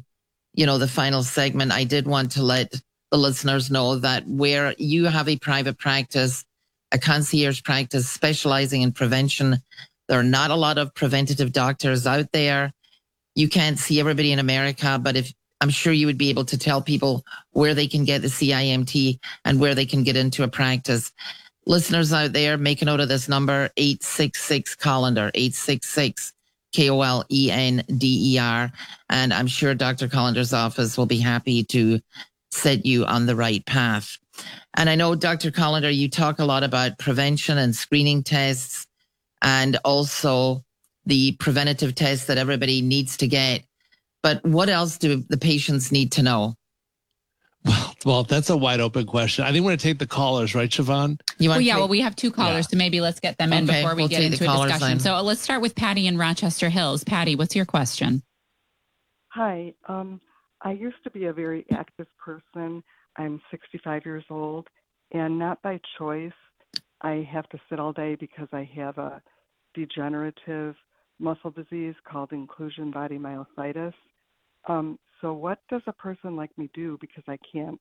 you 0.54 0.66
know, 0.66 0.78
the 0.78 0.88
final 0.88 1.22
segment, 1.22 1.72
I 1.72 1.84
did 1.84 2.06
want 2.06 2.32
to 2.32 2.42
let 2.42 2.80
the 3.10 3.16
listeners 3.16 3.70
know 3.70 3.96
that 3.96 4.26
where 4.26 4.74
you 4.78 5.06
have 5.06 5.28
a 5.28 5.38
private 5.38 5.78
practice, 5.78 6.44
a 6.92 6.98
concierge 6.98 7.62
practice 7.62 8.08
specializing 8.08 8.82
in 8.82 8.92
prevention, 8.92 9.62
there 10.08 10.18
are 10.18 10.24
not 10.24 10.50
a 10.50 10.56
lot 10.56 10.78
of 10.78 10.94
preventative 10.94 11.52
doctors 11.52 12.06
out 12.06 12.32
there 12.32 12.72
you 13.38 13.48
can't 13.48 13.78
see 13.78 14.00
everybody 14.00 14.32
in 14.32 14.40
America, 14.40 14.98
but 15.00 15.16
if 15.16 15.32
I'm 15.60 15.70
sure 15.70 15.92
you 15.92 16.06
would 16.06 16.18
be 16.18 16.28
able 16.28 16.44
to 16.46 16.58
tell 16.58 16.82
people 16.82 17.24
where 17.52 17.72
they 17.72 17.86
can 17.86 18.04
get 18.04 18.20
the 18.20 18.26
CIMT 18.26 19.20
and 19.44 19.60
where 19.60 19.76
they 19.76 19.86
can 19.86 20.02
get 20.02 20.16
into 20.16 20.42
a 20.42 20.48
practice. 20.48 21.12
Listeners 21.64 22.12
out 22.12 22.32
there, 22.32 22.58
make 22.58 22.82
a 22.82 22.84
note 22.84 22.98
of 22.98 23.08
this 23.08 23.28
number 23.28 23.70
866 23.76 24.74
Kolender, 24.74 25.30
866 25.34 26.32
K 26.72 26.90
O 26.90 27.00
L 27.00 27.24
E 27.30 27.50
N 27.52 27.84
D 27.96 28.34
E 28.34 28.38
R. 28.38 28.72
And 29.08 29.32
I'm 29.32 29.46
sure 29.46 29.72
Dr. 29.72 30.08
Kolender's 30.08 30.52
office 30.52 30.98
will 30.98 31.06
be 31.06 31.18
happy 31.20 31.62
to 31.64 32.00
set 32.50 32.84
you 32.84 33.04
on 33.04 33.26
the 33.26 33.36
right 33.36 33.64
path. 33.66 34.18
And 34.76 34.88
I 34.88 34.94
know, 34.94 35.14
Dr. 35.14 35.50
Kolender, 35.50 35.94
you 35.94 36.08
talk 36.08 36.38
a 36.38 36.44
lot 36.44 36.62
about 36.62 36.98
prevention 36.98 37.58
and 37.58 37.74
screening 37.74 38.22
tests 38.22 38.86
and 39.42 39.76
also 39.84 40.64
the 41.06 41.32
preventative 41.32 41.94
tests 41.94 42.26
that 42.26 42.38
everybody 42.38 42.82
needs 42.82 43.16
to 43.18 43.26
get. 43.26 43.64
But 44.22 44.44
what 44.44 44.68
else 44.68 44.98
do 44.98 45.24
the 45.28 45.38
patients 45.38 45.90
need 45.90 46.12
to 46.12 46.22
know? 46.22 46.54
Well, 47.64 47.94
well, 48.04 48.22
that's 48.22 48.50
a 48.50 48.56
wide 48.56 48.80
open 48.80 49.06
question. 49.06 49.44
I 49.44 49.52
think 49.52 49.64
we're 49.64 49.70
going 49.70 49.78
to 49.78 49.82
take 49.82 49.98
the 49.98 50.06
callers, 50.06 50.54
right, 50.54 50.70
Siobhan? 50.70 51.20
You 51.38 51.48
want 51.48 51.58
well, 51.58 51.60
yeah, 51.60 51.74
take... 51.74 51.80
well, 51.80 51.88
we 51.88 52.00
have 52.00 52.14
two 52.14 52.30
callers, 52.30 52.66
yeah. 52.66 52.70
so 52.70 52.76
maybe 52.76 53.00
let's 53.00 53.20
get 53.20 53.36
them 53.38 53.52
in 53.52 53.68
okay, 53.68 53.82
before 53.82 53.96
we 53.96 54.02
we'll 54.02 54.08
get 54.08 54.22
into 54.22 54.36
a 54.36 54.46
discussion. 54.46 54.80
Line. 54.80 55.00
So 55.00 55.20
let's 55.22 55.40
start 55.40 55.60
with 55.60 55.74
Patty 55.74 56.06
in 56.06 56.16
Rochester 56.16 56.68
Hills. 56.68 57.04
Patty, 57.04 57.36
what's 57.36 57.56
your 57.56 57.64
question? 57.64 58.22
Hi. 59.30 59.74
Um, 59.88 60.20
I 60.62 60.72
used 60.72 61.02
to 61.04 61.10
be 61.10 61.26
a 61.26 61.32
very 61.32 61.66
active 61.70 62.06
person. 62.16 62.82
I'm 63.18 63.40
65 63.50 64.02
years 64.06 64.24
old, 64.30 64.68
and 65.12 65.38
not 65.38 65.60
by 65.62 65.80
choice. 65.98 66.32
I 67.02 67.28
have 67.30 67.48
to 67.50 67.58
sit 67.68 67.78
all 67.78 67.92
day 67.92 68.14
because 68.14 68.48
I 68.52 68.68
have 68.76 68.98
a 68.98 69.20
degenerative 69.74 70.74
muscle 71.18 71.50
disease 71.50 71.94
called 72.10 72.32
inclusion 72.32 72.90
body 72.90 73.18
myositis. 73.18 73.94
Um, 74.68 74.98
so, 75.20 75.32
what 75.32 75.58
does 75.68 75.82
a 75.86 75.92
person 75.92 76.36
like 76.36 76.56
me 76.56 76.70
do? 76.74 76.96
Because 77.00 77.24
I 77.28 77.38
can't 77.52 77.80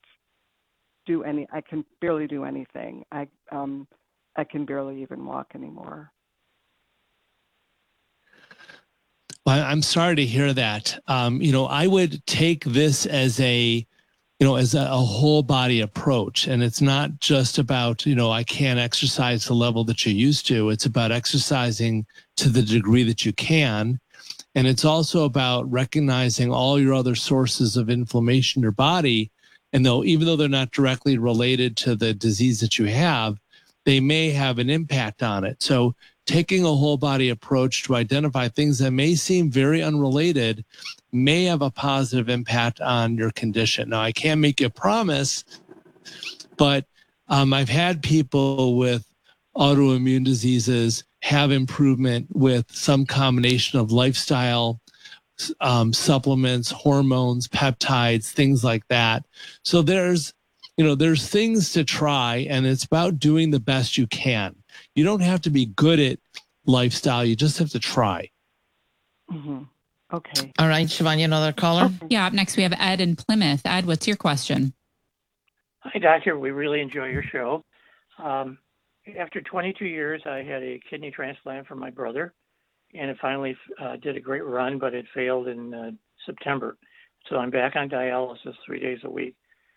do 1.05 1.23
any. 1.23 1.47
I 1.51 1.61
can 1.61 1.85
barely 2.01 2.27
do 2.27 2.43
anything. 2.43 3.05
I 3.11 3.27
um, 3.51 3.87
I 4.35 4.43
can 4.43 4.65
barely 4.65 5.01
even 5.01 5.25
walk 5.25 5.51
anymore. 5.55 6.11
Well, 9.45 9.63
I'm 9.63 9.81
sorry 9.81 10.15
to 10.17 10.25
hear 10.25 10.53
that. 10.53 10.99
Um, 11.07 11.41
you 11.41 11.51
know, 11.51 11.65
I 11.67 11.87
would 11.87 12.25
take 12.25 12.65
this 12.65 13.05
as 13.05 13.39
a 13.39 13.85
you 14.39 14.45
know, 14.45 14.55
as 14.55 14.75
a, 14.75 14.81
a, 14.81 14.97
whole 14.97 15.41
body 15.41 15.81
approach. 15.81 16.47
And 16.47 16.61
it's 16.61 16.81
not 16.81 17.19
just 17.19 17.57
about, 17.57 18.05
you 18.05 18.13
know, 18.13 18.31
I 18.31 18.43
can't 18.43 18.79
exercise 18.79 19.45
the 19.45 19.55
level 19.55 19.83
that 19.85 20.05
you're 20.05 20.13
used 20.13 20.45
to. 20.47 20.69
It's 20.69 20.85
about 20.85 21.11
exercising 21.11 22.05
to 22.37 22.49
the 22.49 22.61
degree 22.61 23.03
that 23.03 23.25
you 23.25 23.33
can. 23.33 23.99
And 24.53 24.67
it's 24.67 24.85
also 24.85 25.25
about 25.25 25.69
recognizing 25.71 26.51
all 26.51 26.79
your 26.79 26.93
other 26.93 27.15
sources 27.15 27.77
of 27.77 27.89
inflammation 27.89 28.59
in 28.59 28.63
your 28.63 28.71
body. 28.71 29.31
And 29.73 29.85
though, 29.85 30.03
even 30.03 30.27
though 30.27 30.35
they're 30.35 30.49
not 30.49 30.71
directly 30.71 31.17
related 31.17 31.75
to 31.77 31.95
the 31.95 32.13
disease 32.13 32.59
that 32.59 32.77
you 32.77 32.85
have, 32.85 33.37
they 33.85 33.99
may 33.99 34.29
have 34.31 34.59
an 34.59 34.69
impact 34.69 35.23
on 35.23 35.43
it. 35.45 35.63
So 35.63 35.95
taking 36.27 36.63
a 36.63 36.67
whole 36.67 36.97
body 36.97 37.29
approach 37.29 37.83
to 37.83 37.95
identify 37.95 38.47
things 38.47 38.77
that 38.79 38.91
may 38.91 39.15
seem 39.15 39.49
very 39.49 39.81
unrelated 39.81 40.63
may 41.11 41.45
have 41.45 41.61
a 41.61 41.71
positive 41.71 42.29
impact 42.29 42.81
on 42.81 43.17
your 43.17 43.31
condition. 43.31 43.89
Now, 43.89 44.01
I 44.01 44.11
can't 44.11 44.41
make 44.41 44.59
you 44.59 44.67
a 44.67 44.69
promise, 44.69 45.43
but 46.57 46.85
um, 47.29 47.53
I've 47.53 47.69
had 47.69 48.03
people 48.03 48.77
with 48.77 49.05
autoimmune 49.55 50.23
diseases 50.23 51.03
have 51.23 51.51
improvement 51.51 52.27
with 52.33 52.65
some 52.71 53.05
combination 53.05 53.79
of 53.79 53.91
lifestyle 53.91 54.79
um, 55.61 55.93
supplements, 55.93 56.71
hormones, 56.71 57.47
peptides, 57.47 58.29
things 58.31 58.63
like 58.63 58.87
that. 58.89 59.25
So 59.63 59.81
there's, 59.81 60.33
you 60.77 60.85
know, 60.85 60.95
there's 60.95 61.27
things 61.27 61.71
to 61.73 61.83
try, 61.83 62.47
and 62.49 62.65
it's 62.65 62.85
about 62.85 63.19
doing 63.19 63.51
the 63.51 63.59
best 63.59 63.97
you 63.97 64.07
can. 64.07 64.55
You 64.97 65.03
don't 65.03 65.21
have 65.21 65.41
to 65.41 65.51
be 65.51 65.67
good 65.67 65.99
at 65.99 66.17
lifestyle. 66.65 67.23
You 67.23 67.35
just 67.35 67.59
have 67.59 67.69
to 67.69 67.79
try. 67.79 68.31
Mm-hmm. 69.31 69.59
Okay. 70.11 70.51
All 70.57 70.67
right, 70.67 70.87
Siobhan, 70.87 71.23
another 71.23 71.53
caller? 71.53 71.91
Oh, 72.01 72.07
yeah, 72.09 72.25
up 72.25 72.33
next 72.33 72.57
we 72.57 72.63
have 72.63 72.73
Ed 72.79 72.99
in 72.99 73.15
Plymouth. 73.15 73.61
Ed, 73.63 73.85
what's 73.85 74.07
your 74.07 74.17
question? 74.17 74.73
Hi, 75.81 75.99
Doctor. 75.99 76.39
We 76.39 76.49
really 76.49 76.81
enjoy 76.81 77.09
your 77.09 77.21
show. 77.21 77.63
Um, 78.17 78.57
after 79.19 79.39
22 79.39 79.85
years, 79.85 80.23
I 80.25 80.37
had 80.37 80.63
a 80.63 80.81
kidney 80.89 81.11
transplant 81.11 81.67
for 81.67 81.75
my 81.75 81.91
brother, 81.91 82.33
and 82.95 83.11
it 83.11 83.17
finally 83.21 83.55
uh, 83.79 83.97
did 83.97 84.17
a 84.17 84.19
great 84.19 84.45
run, 84.45 84.79
but 84.79 84.95
it 84.95 85.05
failed 85.13 85.47
in 85.47 85.75
uh, 85.75 85.91
September. 86.25 86.75
So 87.29 87.35
I'm 87.35 87.51
back 87.51 87.75
on 87.75 87.87
dialysis 87.87 88.55
three 88.65 88.79
days 88.79 89.01
a 89.03 89.11
week. 89.11 89.35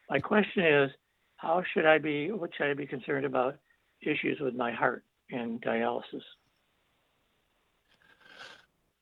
My 0.09 0.18
question 0.18 0.64
is, 0.64 0.90
how 1.37 1.62
should 1.74 1.85
I 1.85 1.98
be? 1.98 2.33
What 2.33 2.52
should 2.56 2.70
I 2.70 2.74
be 2.74 2.87
concerned 2.87 3.26
about 3.26 3.59
issues 4.02 4.40
with 4.40 4.54
my 4.54 4.72
heart 4.72 5.04
and 5.33 5.61
dialysis? 5.62 6.23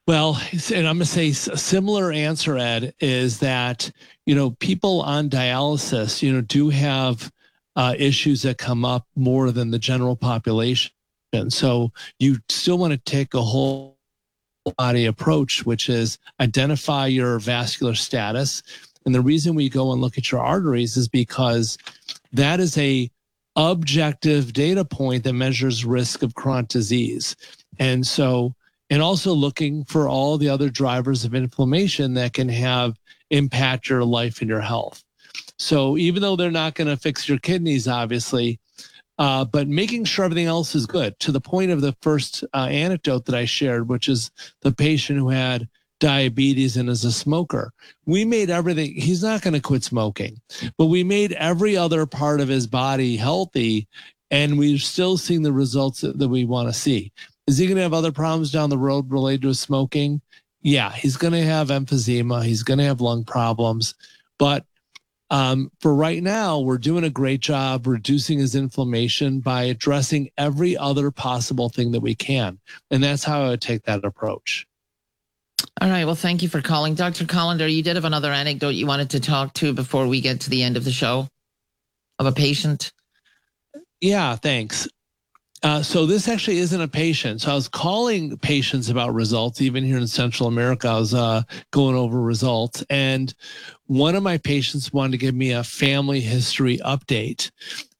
Well, 0.06 0.40
and 0.74 0.88
I'm 0.88 0.96
going 0.96 1.00
to 1.00 1.04
say 1.04 1.28
a 1.28 1.34
similar 1.34 2.10
answer, 2.10 2.56
Ed, 2.56 2.94
is 2.98 3.40
that, 3.40 3.90
you 4.24 4.34
know, 4.34 4.52
people 4.52 5.02
on 5.02 5.28
dialysis, 5.28 6.22
you 6.22 6.32
know, 6.32 6.40
do 6.40 6.70
have 6.70 7.30
uh, 7.76 7.94
issues 7.98 8.40
that 8.42 8.56
come 8.56 8.86
up 8.86 9.06
more 9.16 9.50
than 9.52 9.70
the 9.70 9.78
general 9.78 10.16
population. 10.16 10.92
And 11.34 11.52
so 11.52 11.92
you 12.18 12.38
still 12.48 12.78
want 12.78 12.92
to 12.92 12.98
take 12.98 13.34
a 13.34 13.42
whole 13.42 13.98
body 14.78 15.04
approach, 15.04 15.66
which 15.66 15.90
is 15.90 16.18
identify 16.40 17.06
your 17.06 17.38
vascular 17.38 17.94
status. 17.94 18.62
And 19.04 19.14
the 19.14 19.20
reason 19.20 19.54
we 19.54 19.68
go 19.68 19.92
and 19.92 20.00
look 20.00 20.18
at 20.18 20.32
your 20.32 20.40
arteries 20.40 20.96
is 20.96 21.08
because 21.08 21.76
that 22.32 22.60
is 22.60 22.78
a 22.78 23.10
objective 23.58 24.52
data 24.52 24.84
point 24.84 25.24
that 25.24 25.32
measures 25.32 25.84
risk 25.84 26.22
of 26.22 26.34
chronic 26.34 26.68
disease. 26.68 27.36
And 27.78 28.06
so 28.06 28.54
and 28.88 29.02
also 29.02 29.34
looking 29.34 29.84
for 29.84 30.08
all 30.08 30.38
the 30.38 30.48
other 30.48 30.70
drivers 30.70 31.24
of 31.24 31.34
inflammation 31.34 32.14
that 32.14 32.32
can 32.32 32.48
have 32.48 32.98
impact 33.30 33.90
your 33.90 34.04
life 34.04 34.40
and 34.40 34.48
your 34.48 34.62
health. 34.62 35.04
So 35.58 35.98
even 35.98 36.22
though 36.22 36.36
they're 36.36 36.50
not 36.50 36.74
going 36.74 36.88
to 36.88 36.96
fix 36.96 37.28
your 37.28 37.38
kidneys, 37.38 37.86
obviously, 37.86 38.60
uh, 39.18 39.44
but 39.44 39.66
making 39.66 40.04
sure 40.04 40.24
everything 40.24 40.46
else 40.46 40.74
is 40.74 40.86
good 40.86 41.18
to 41.18 41.32
the 41.32 41.40
point 41.40 41.72
of 41.72 41.80
the 41.80 41.94
first 42.00 42.44
uh, 42.54 42.68
anecdote 42.70 43.24
that 43.26 43.34
I 43.34 43.44
shared, 43.44 43.88
which 43.88 44.08
is 44.08 44.30
the 44.62 44.72
patient 44.72 45.18
who 45.18 45.28
had 45.28 45.68
diabetes 46.00 46.76
and 46.76 46.88
is 46.88 47.04
a 47.04 47.12
smoker. 47.12 47.72
We 48.06 48.24
made 48.24 48.50
everything, 48.50 48.94
he's 48.94 49.22
not 49.22 49.42
going 49.42 49.54
to 49.54 49.60
quit 49.60 49.84
smoking, 49.84 50.40
but 50.76 50.86
we 50.86 51.04
made 51.04 51.32
every 51.32 51.76
other 51.76 52.06
part 52.06 52.40
of 52.40 52.48
his 52.48 52.66
body 52.66 53.16
healthy 53.16 53.88
and 54.30 54.58
we're 54.58 54.78
still 54.78 55.16
seeing 55.16 55.42
the 55.42 55.52
results 55.52 56.02
that, 56.02 56.18
that 56.18 56.28
we 56.28 56.44
want 56.44 56.68
to 56.68 56.72
see. 56.72 57.12
Is 57.46 57.56
he 57.56 57.66
going 57.66 57.76
to 57.76 57.82
have 57.82 57.94
other 57.94 58.12
problems 58.12 58.52
down 58.52 58.70
the 58.70 58.78
road 58.78 59.10
related 59.10 59.42
to 59.42 59.54
smoking? 59.54 60.20
Yeah, 60.60 60.92
he's 60.92 61.16
going 61.16 61.32
to 61.32 61.44
have 61.44 61.68
emphysema. 61.68 62.44
He's 62.44 62.62
going 62.62 62.78
to 62.78 62.84
have 62.84 63.00
lung 63.00 63.24
problems. 63.24 63.94
But 64.38 64.66
um, 65.30 65.70
for 65.80 65.94
right 65.94 66.22
now, 66.22 66.60
we're 66.60 66.78
doing 66.78 67.04
a 67.04 67.10
great 67.10 67.40
job 67.40 67.86
reducing 67.86 68.38
his 68.38 68.54
inflammation 68.54 69.40
by 69.40 69.64
addressing 69.64 70.30
every 70.36 70.76
other 70.76 71.10
possible 71.10 71.68
thing 71.68 71.92
that 71.92 72.00
we 72.00 72.14
can. 72.14 72.58
And 72.90 73.02
that's 73.02 73.24
how 73.24 73.42
I 73.42 73.48
would 73.50 73.60
take 73.60 73.84
that 73.84 74.04
approach. 74.04 74.66
All 75.80 75.88
right. 75.88 76.04
Well, 76.04 76.16
thank 76.16 76.42
you 76.42 76.48
for 76.48 76.60
calling. 76.60 76.94
Dr. 76.94 77.24
Kolender, 77.24 77.72
you 77.72 77.82
did 77.84 77.94
have 77.94 78.04
another 78.04 78.32
anecdote 78.32 78.70
you 78.70 78.86
wanted 78.86 79.10
to 79.10 79.20
talk 79.20 79.54
to 79.54 79.72
before 79.72 80.08
we 80.08 80.20
get 80.20 80.40
to 80.40 80.50
the 80.50 80.62
end 80.62 80.76
of 80.76 80.84
the 80.84 80.90
show 80.90 81.28
of 82.18 82.26
a 82.26 82.32
patient. 82.32 82.92
Yeah, 84.00 84.34
thanks. 84.34 84.88
Uh, 85.62 85.82
so 85.82 86.06
this 86.06 86.28
actually 86.28 86.58
isn't 86.58 86.80
a 86.80 86.88
patient. 86.88 87.42
So 87.42 87.52
I 87.52 87.54
was 87.54 87.68
calling 87.68 88.36
patients 88.38 88.90
about 88.90 89.14
results, 89.14 89.60
even 89.60 89.84
here 89.84 89.98
in 89.98 90.06
Central 90.06 90.48
America. 90.48 90.88
I 90.88 90.98
was 90.98 91.14
uh, 91.14 91.42
going 91.72 91.96
over 91.96 92.20
results, 92.20 92.84
and 92.90 93.32
one 93.86 94.14
of 94.14 94.22
my 94.22 94.38
patients 94.38 94.92
wanted 94.92 95.12
to 95.12 95.18
give 95.18 95.34
me 95.34 95.52
a 95.52 95.64
family 95.64 96.20
history 96.20 96.78
update, 96.78 97.50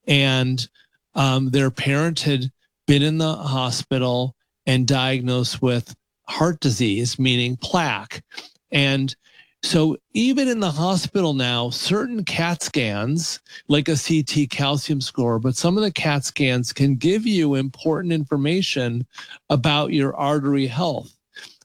and 0.07 0.69
um, 1.15 1.51
their 1.51 1.71
parent 1.71 2.21
had 2.21 2.51
been 2.87 3.03
in 3.03 3.19
the 3.19 3.35
hospital 3.35 4.37
and 4.67 4.87
diagnosed 4.87 5.61
with 5.61 5.97
heart 6.29 6.61
disease, 6.61 7.19
meaning 7.19 7.57
plaque, 7.57 8.23
and 8.71 9.15
so 9.63 9.97
even 10.15 10.47
in 10.47 10.61
the 10.61 10.71
hospital 10.71 11.35
now, 11.35 11.71
certain 11.71 12.25
CAT 12.25 12.63
scans, 12.63 13.41
like 13.67 13.89
a 13.89 13.97
CT 13.97 14.51
calcium 14.51 15.01
score, 15.01 15.39
but 15.39 15.57
some 15.57 15.77
of 15.77 15.83
the 15.83 15.91
CAT 15.91 16.25
scans 16.25 16.73
can 16.73 16.95
give 16.95 17.27
you 17.27 17.55
important 17.55 18.13
information 18.13 19.05
about 19.51 19.93
your 19.93 20.15
artery 20.17 20.69
health, 20.69 21.17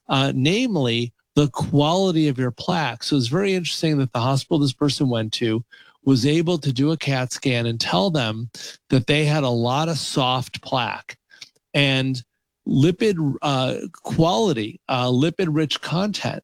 uh, 0.09 0.31
namely 0.35 1.13
the 1.35 1.49
quality 1.49 2.27
of 2.27 2.39
your 2.39 2.51
plaque. 2.51 3.03
So 3.03 3.15
it's 3.15 3.27
very 3.27 3.53
interesting 3.53 3.97
that 3.99 4.11
the 4.11 4.19
hospital 4.19 4.59
this 4.59 4.73
person 4.73 5.07
went 5.07 5.31
to 5.33 5.63
was 6.03 6.25
able 6.25 6.57
to 6.57 6.73
do 6.73 6.91
a 6.91 6.97
CAT 6.97 7.31
scan 7.31 7.65
and 7.65 7.79
tell 7.79 8.09
them 8.09 8.49
that 8.89 9.07
they 9.07 9.25
had 9.25 9.43
a 9.43 9.49
lot 9.49 9.87
of 9.87 9.97
soft 9.97 10.61
plaque 10.61 11.17
and 11.73 12.23
lipid 12.67 13.35
uh, 13.41 13.75
quality, 14.03 14.79
uh, 14.89 15.07
lipid 15.07 15.47
rich 15.49 15.81
content 15.81 16.43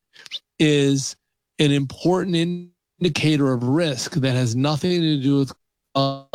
is 0.57 1.15
an 1.59 1.71
important 1.71 2.35
indicator 3.01 3.53
of 3.53 3.63
risk 3.63 4.13
that 4.13 4.33
has 4.33 4.55
nothing 4.55 5.01
to 5.01 5.21
do 5.21 5.39
with 5.39 5.53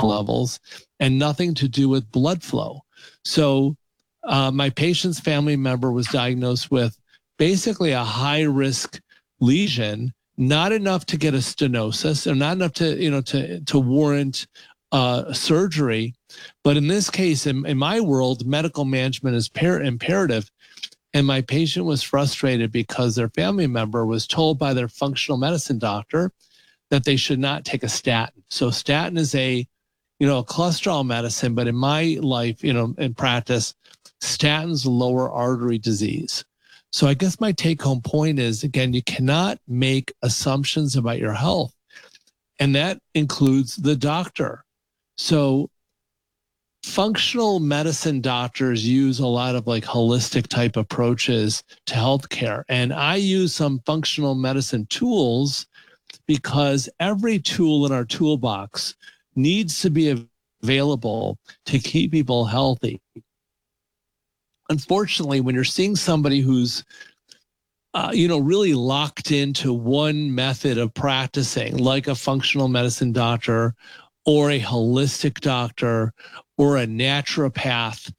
levels 0.02 0.60
and 1.00 1.18
nothing 1.18 1.54
to 1.54 1.68
do 1.68 1.88
with 1.88 2.10
blood 2.10 2.42
flow. 2.42 2.80
So, 3.24 3.76
uh, 4.24 4.50
my 4.50 4.70
patient's 4.70 5.20
family 5.20 5.56
member 5.56 5.92
was 5.92 6.06
diagnosed 6.06 6.70
with 6.70 6.98
basically 7.38 7.92
a 7.92 8.04
high 8.04 8.42
risk 8.42 9.00
lesion, 9.40 10.12
not 10.36 10.72
enough 10.72 11.04
to 11.06 11.18
get 11.18 11.34
a 11.34 11.38
stenosis, 11.38 12.30
or 12.30 12.34
not 12.34 12.52
enough 12.52 12.72
to 12.74 12.96
you 13.02 13.10
know 13.10 13.20
to 13.22 13.60
to 13.60 13.78
warrant 13.78 14.46
uh, 14.94 15.32
surgery. 15.32 16.14
But 16.62 16.76
in 16.76 16.86
this 16.86 17.10
case, 17.10 17.46
in, 17.46 17.66
in 17.66 17.76
my 17.76 18.00
world, 18.00 18.46
medical 18.46 18.84
management 18.84 19.34
is 19.34 19.48
par- 19.48 19.82
imperative. 19.82 20.48
And 21.12 21.26
my 21.26 21.42
patient 21.42 21.84
was 21.84 22.02
frustrated 22.02 22.70
because 22.70 23.14
their 23.14 23.28
family 23.28 23.66
member 23.66 24.06
was 24.06 24.26
told 24.26 24.58
by 24.58 24.72
their 24.72 24.88
functional 24.88 25.36
medicine 25.36 25.78
doctor 25.80 26.30
that 26.90 27.04
they 27.04 27.16
should 27.16 27.40
not 27.40 27.64
take 27.64 27.82
a 27.82 27.88
statin. 27.88 28.44
So 28.50 28.70
statin 28.70 29.16
is 29.16 29.34
a, 29.34 29.66
you 30.20 30.26
know, 30.28 30.38
a 30.38 30.44
cholesterol 30.44 31.04
medicine, 31.04 31.56
but 31.56 31.66
in 31.66 31.74
my 31.74 32.18
life, 32.20 32.62
you 32.62 32.72
know, 32.72 32.94
in 32.96 33.14
practice, 33.14 33.74
statins 34.22 34.86
lower 34.86 35.28
artery 35.28 35.78
disease. 35.78 36.44
So 36.92 37.08
I 37.08 37.14
guess 37.14 37.40
my 37.40 37.50
take 37.50 37.82
home 37.82 38.00
point 38.00 38.38
is 38.38 38.62
again, 38.62 38.92
you 38.92 39.02
cannot 39.02 39.58
make 39.66 40.12
assumptions 40.22 40.94
about 40.94 41.18
your 41.18 41.32
health 41.32 41.74
and 42.58 42.74
that 42.74 42.98
includes 43.14 43.76
the 43.76 43.96
doctor. 43.96 44.63
So 45.16 45.70
functional 46.84 47.60
medicine 47.60 48.20
doctors 48.20 48.86
use 48.86 49.18
a 49.18 49.26
lot 49.26 49.54
of 49.54 49.66
like 49.66 49.84
holistic 49.84 50.46
type 50.48 50.76
approaches 50.76 51.62
to 51.86 51.94
healthcare. 51.94 52.62
And 52.68 52.92
I 52.92 53.16
use 53.16 53.54
some 53.54 53.80
functional 53.86 54.34
medicine 54.34 54.86
tools 54.86 55.66
because 56.26 56.88
every 57.00 57.38
tool 57.38 57.86
in 57.86 57.92
our 57.92 58.04
toolbox 58.04 58.94
needs 59.34 59.80
to 59.80 59.90
be 59.90 60.26
available 60.62 61.38
to 61.66 61.78
keep 61.78 62.12
people 62.12 62.44
healthy. 62.44 63.00
Unfortunately, 64.70 65.40
when 65.40 65.54
you're 65.54 65.64
seeing 65.64 65.96
somebody 65.96 66.40
who's 66.40 66.84
uh, 67.94 68.10
you 68.12 68.26
know, 68.26 68.40
really 68.40 68.74
locked 68.74 69.30
into 69.30 69.72
one 69.72 70.34
method 70.34 70.78
of 70.78 70.92
practicing, 70.94 71.76
like 71.76 72.08
a 72.08 72.14
functional 72.14 72.66
medicine 72.66 73.12
doctor 73.12 73.72
or 74.26 74.50
a 74.50 74.60
holistic 74.60 75.40
doctor 75.40 76.12
or 76.56 76.78
a 76.78 76.86
naturopath 76.86 78.12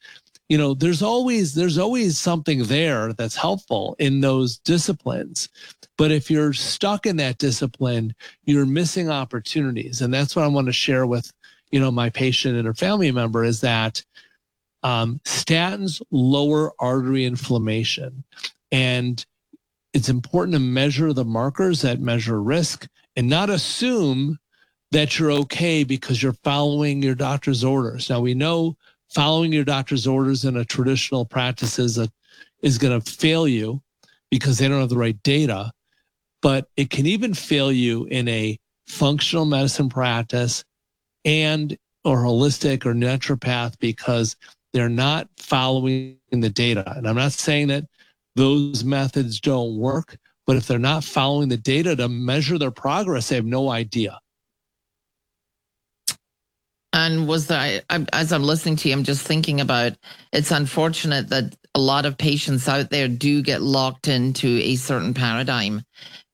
you 0.50 0.58
know 0.58 0.74
there's 0.74 1.02
always 1.02 1.56
there's 1.56 1.78
always 1.78 2.20
something 2.20 2.64
there 2.64 3.14
that's 3.14 3.36
helpful 3.36 3.96
in 4.00 4.22
those 4.22 4.58
disciplines. 4.60 5.50
But 5.98 6.12
if 6.12 6.30
you're 6.30 6.54
stuck 6.54 7.06
in 7.06 7.16
that 7.18 7.38
discipline 7.38 8.14
you're 8.44 8.66
missing 8.66 9.10
opportunities. 9.10 10.02
And 10.02 10.14
that's 10.14 10.36
what 10.36 10.46
i 10.46 10.48
want 10.48 10.68
to 10.68 10.74
share 10.74 11.06
with 11.08 11.32
you 11.72 11.80
know 11.80 11.92
my 11.92 12.10
patient 12.10 12.56
and 12.58 12.68
her 12.68 12.74
family 12.74 13.12
member 13.12 13.44
is 13.44 13.62
that 13.62 14.04
um, 14.84 15.20
statins 15.26 16.00
lower 16.12 16.72
artery 16.80 17.26
inflammation. 17.26 18.24
And 18.72 19.26
it's 19.94 20.10
important 20.10 20.54
to 20.54 20.60
measure 20.60 21.12
the 21.12 21.26
markers 21.26 21.82
that 21.82 22.00
measure 22.00 22.40
risk 22.40 22.88
and 23.16 23.28
not 23.28 23.50
assume 23.50 24.38
that 24.92 25.18
you're 25.18 25.32
okay 25.32 25.84
because 25.84 26.22
you're 26.22 26.34
following 26.44 27.02
your 27.02 27.16
doctor's 27.16 27.64
orders. 27.64 28.10
Now 28.10 28.22
we 28.22 28.34
know 28.34 28.78
following 29.10 29.52
your 29.52 29.64
doctor's 29.64 30.08
orders 30.08 30.46
in 30.46 30.58
a 30.58 30.66
traditional 30.66 31.26
practice 31.26 31.80
is, 31.80 31.98
a, 31.98 32.10
is 32.62 32.78
going 32.78 33.00
to 33.00 33.12
fail 33.12 33.48
you 33.48 33.82
because 34.30 34.58
they 34.58 34.68
don't 34.68 34.80
have 34.80 34.90
the 34.90 34.98
right 34.98 35.22
data, 35.24 35.72
but 36.42 36.68
it 36.76 36.90
can 36.90 37.06
even 37.06 37.34
fail 37.34 37.72
you 37.72 38.06
in 38.06 38.28
a 38.28 38.58
functional 38.88 39.46
medicine 39.46 39.90
practice 39.90 40.64
and 41.24 41.78
or 42.04 42.20
holistic 42.20 42.86
or 42.86 42.94
naturopath 42.94 43.78
because 43.80 44.36
they're 44.74 44.90
not 44.90 45.28
following 45.38 46.18
the 46.32 46.50
data. 46.50 46.84
And 46.96 47.08
I'm 47.08 47.16
not 47.16 47.32
saying 47.32 47.68
that 47.68 47.86
those 48.36 48.84
methods 48.84 49.40
don't 49.40 49.78
work, 49.78 50.18
but 50.46 50.58
if 50.58 50.68
they're 50.68 50.78
not 50.78 51.04
following 51.04 51.50
the 51.50 51.58
data 51.58 51.96
to 51.96 52.10
measure 52.10 52.58
their 52.58 52.72
progress, 52.72 53.30
they 53.30 53.36
have 53.36 53.46
no 53.46 53.70
idea. 53.70 54.20
And 56.96 57.28
was 57.28 57.48
that 57.50 57.86
as 58.14 58.34
I'm 58.34 58.44
listening 58.44 58.78
to 58.78 58.90
you, 58.90 58.96
I'm 58.96 59.04
just 59.04 59.28
thinking 59.28 59.62
about 59.62 59.94
it's 60.34 60.52
unfortunate 60.52 61.30
that 61.30 61.56
a 61.76 61.80
lot 61.82 62.06
of 62.08 62.18
patients 62.18 62.70
out 62.70 62.92
there 62.92 63.10
do 63.10 63.44
get 63.44 63.62
locked 63.62 64.08
into 64.10 64.48
a 64.64 64.78
certain 64.78 65.14
paradigm, 65.14 65.84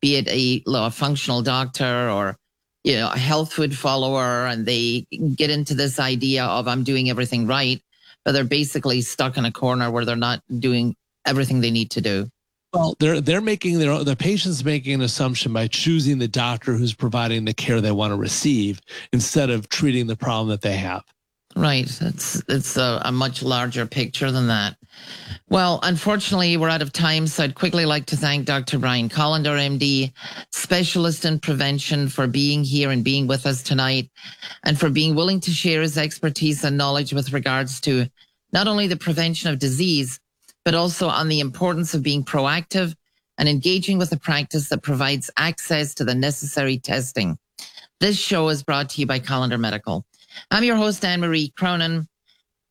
be 0.01 0.17
it 0.17 0.29
a, 0.29 0.63
a 0.67 0.91
functional 0.91 1.43
doctor 1.43 2.11
or 2.11 2.37
you 2.85 2.95
know 2.95 3.11
a 3.11 3.19
health 3.19 3.53
food 3.53 3.77
follower, 3.77 4.47
and 4.47 4.67
they 4.67 5.07
get 5.35 5.51
into 5.51 5.75
this 5.75 5.99
idea 5.99 6.45
of 6.45 6.67
I'm 6.69 6.85
doing 6.85 7.09
everything 7.11 7.47
right, 7.47 7.81
but 8.25 8.33
they're 8.33 8.45
basically 8.45 9.01
stuck 9.01 9.37
in 9.37 9.45
a 9.45 9.53
corner 9.53 9.91
where 9.91 10.05
they're 10.05 10.17
not 10.17 10.41
doing 10.59 10.95
everything 11.25 11.61
they 11.61 11.71
need 11.71 11.91
to 11.93 12.01
do. 12.01 12.29
Well, 12.73 12.95
they're 12.99 13.19
they're 13.19 13.41
making 13.41 13.79
their 13.79 14.03
the 14.03 14.15
patient's 14.15 14.63
making 14.63 14.93
an 14.93 15.01
assumption 15.01 15.51
by 15.51 15.67
choosing 15.67 16.19
the 16.19 16.27
doctor 16.27 16.73
who's 16.73 16.93
providing 16.93 17.43
the 17.43 17.53
care 17.53 17.81
they 17.81 17.91
want 17.91 18.11
to 18.11 18.17
receive 18.17 18.81
instead 19.11 19.49
of 19.49 19.67
treating 19.67 20.07
the 20.07 20.15
problem 20.15 20.47
that 20.49 20.61
they 20.61 20.77
have. 20.77 21.03
Right. 21.55 21.85
It's 22.01 22.41
it's 22.47 22.77
a, 22.77 23.01
a, 23.03 23.11
much 23.11 23.43
larger 23.43 23.85
picture 23.85 24.31
than 24.31 24.47
that. 24.47 24.77
Well, 25.49 25.81
unfortunately, 25.83 26.55
we're 26.55 26.69
out 26.69 26.81
of 26.81 26.93
time, 26.93 27.27
so 27.27 27.43
I'd 27.43 27.55
quickly 27.55 27.85
like 27.85 28.05
to 28.05 28.15
thank 28.15 28.45
Dr. 28.45 28.79
Brian 28.79 29.09
Kolender, 29.09 29.59
MD, 29.59 30.13
specialist 30.51 31.25
in 31.25 31.39
prevention, 31.39 32.07
for 32.07 32.25
being 32.25 32.63
here 32.63 32.91
and 32.91 33.03
being 33.03 33.27
with 33.27 33.45
us 33.45 33.63
tonight, 33.63 34.09
and 34.63 34.79
for 34.79 34.89
being 34.89 35.13
willing 35.13 35.41
to 35.41 35.51
share 35.51 35.81
his 35.81 35.97
expertise 35.97 36.63
and 36.63 36.77
knowledge 36.77 37.11
with 37.11 37.33
regards 37.33 37.81
to 37.81 38.07
not 38.53 38.67
only 38.67 38.87
the 38.87 38.95
prevention 38.95 39.49
of 39.49 39.59
disease, 39.59 40.20
but 40.63 40.75
also 40.75 41.07
on 41.07 41.27
the 41.27 41.39
importance 41.39 41.93
of 41.93 42.03
being 42.03 42.23
proactive 42.23 42.95
and 43.37 43.49
engaging 43.49 43.97
with 43.97 44.11
a 44.11 44.17
practice 44.17 44.69
that 44.69 44.83
provides 44.83 45.29
access 45.37 45.93
to 45.95 46.03
the 46.03 46.15
necessary 46.15 46.77
testing. 46.77 47.37
This 47.99 48.17
show 48.17 48.49
is 48.49 48.63
brought 48.63 48.89
to 48.89 49.01
you 49.01 49.07
by 49.07 49.19
Kolender 49.19 49.59
Medical. 49.59 50.05
I'm 50.49 50.63
your 50.63 50.75
host, 50.75 51.03
Anne 51.03 51.21
Marie 51.21 51.53
Cronin, 51.57 52.07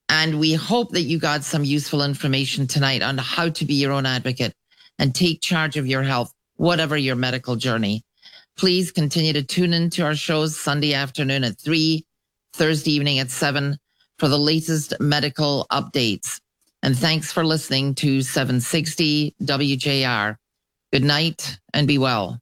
and 0.09 0.41
we 0.41 0.55
hope 0.55 0.91
that 0.93 1.03
you 1.03 1.19
got 1.19 1.45
some 1.45 1.65
useful 1.65 2.03
information 2.03 2.67
tonight 2.67 3.03
on 3.03 3.19
how 3.19 3.49
to 3.49 3.65
be 3.65 3.75
your 3.75 3.93
own 3.93 4.07
advocate 4.07 4.55
and 4.99 5.15
take 5.15 5.41
charge 5.41 5.77
of 5.77 5.87
your 5.87 6.03
health, 6.03 6.33
whatever 6.57 6.97
your 6.97 7.17
medical 7.17 7.57
journey. 7.57 8.05
Please 8.57 8.91
continue 8.91 9.33
to 9.33 9.43
tune 9.43 9.73
in 9.73 9.89
to 9.91 10.03
our 10.03 10.15
shows 10.15 10.59
Sunday 10.59 10.95
afternoon 10.95 11.45
at 11.45 11.59
3, 11.59 12.05
Thursday 12.53 12.93
evening 12.93 13.19
at 13.19 13.31
7 13.31 13.79
for 14.19 14.29
the 14.29 14.39
latest 14.39 14.95
medical 15.01 15.67
updates. 15.73 16.41
And 16.83 16.99
thanks 16.99 17.31
for 17.33 17.45
listening 17.45 17.95
to 17.97 18.23
760 18.23 19.35
WJR. 19.43 20.37
Good 20.93 21.05
night 21.05 21.59
and 21.75 21.87
be 21.87 21.99
well. 21.99 22.41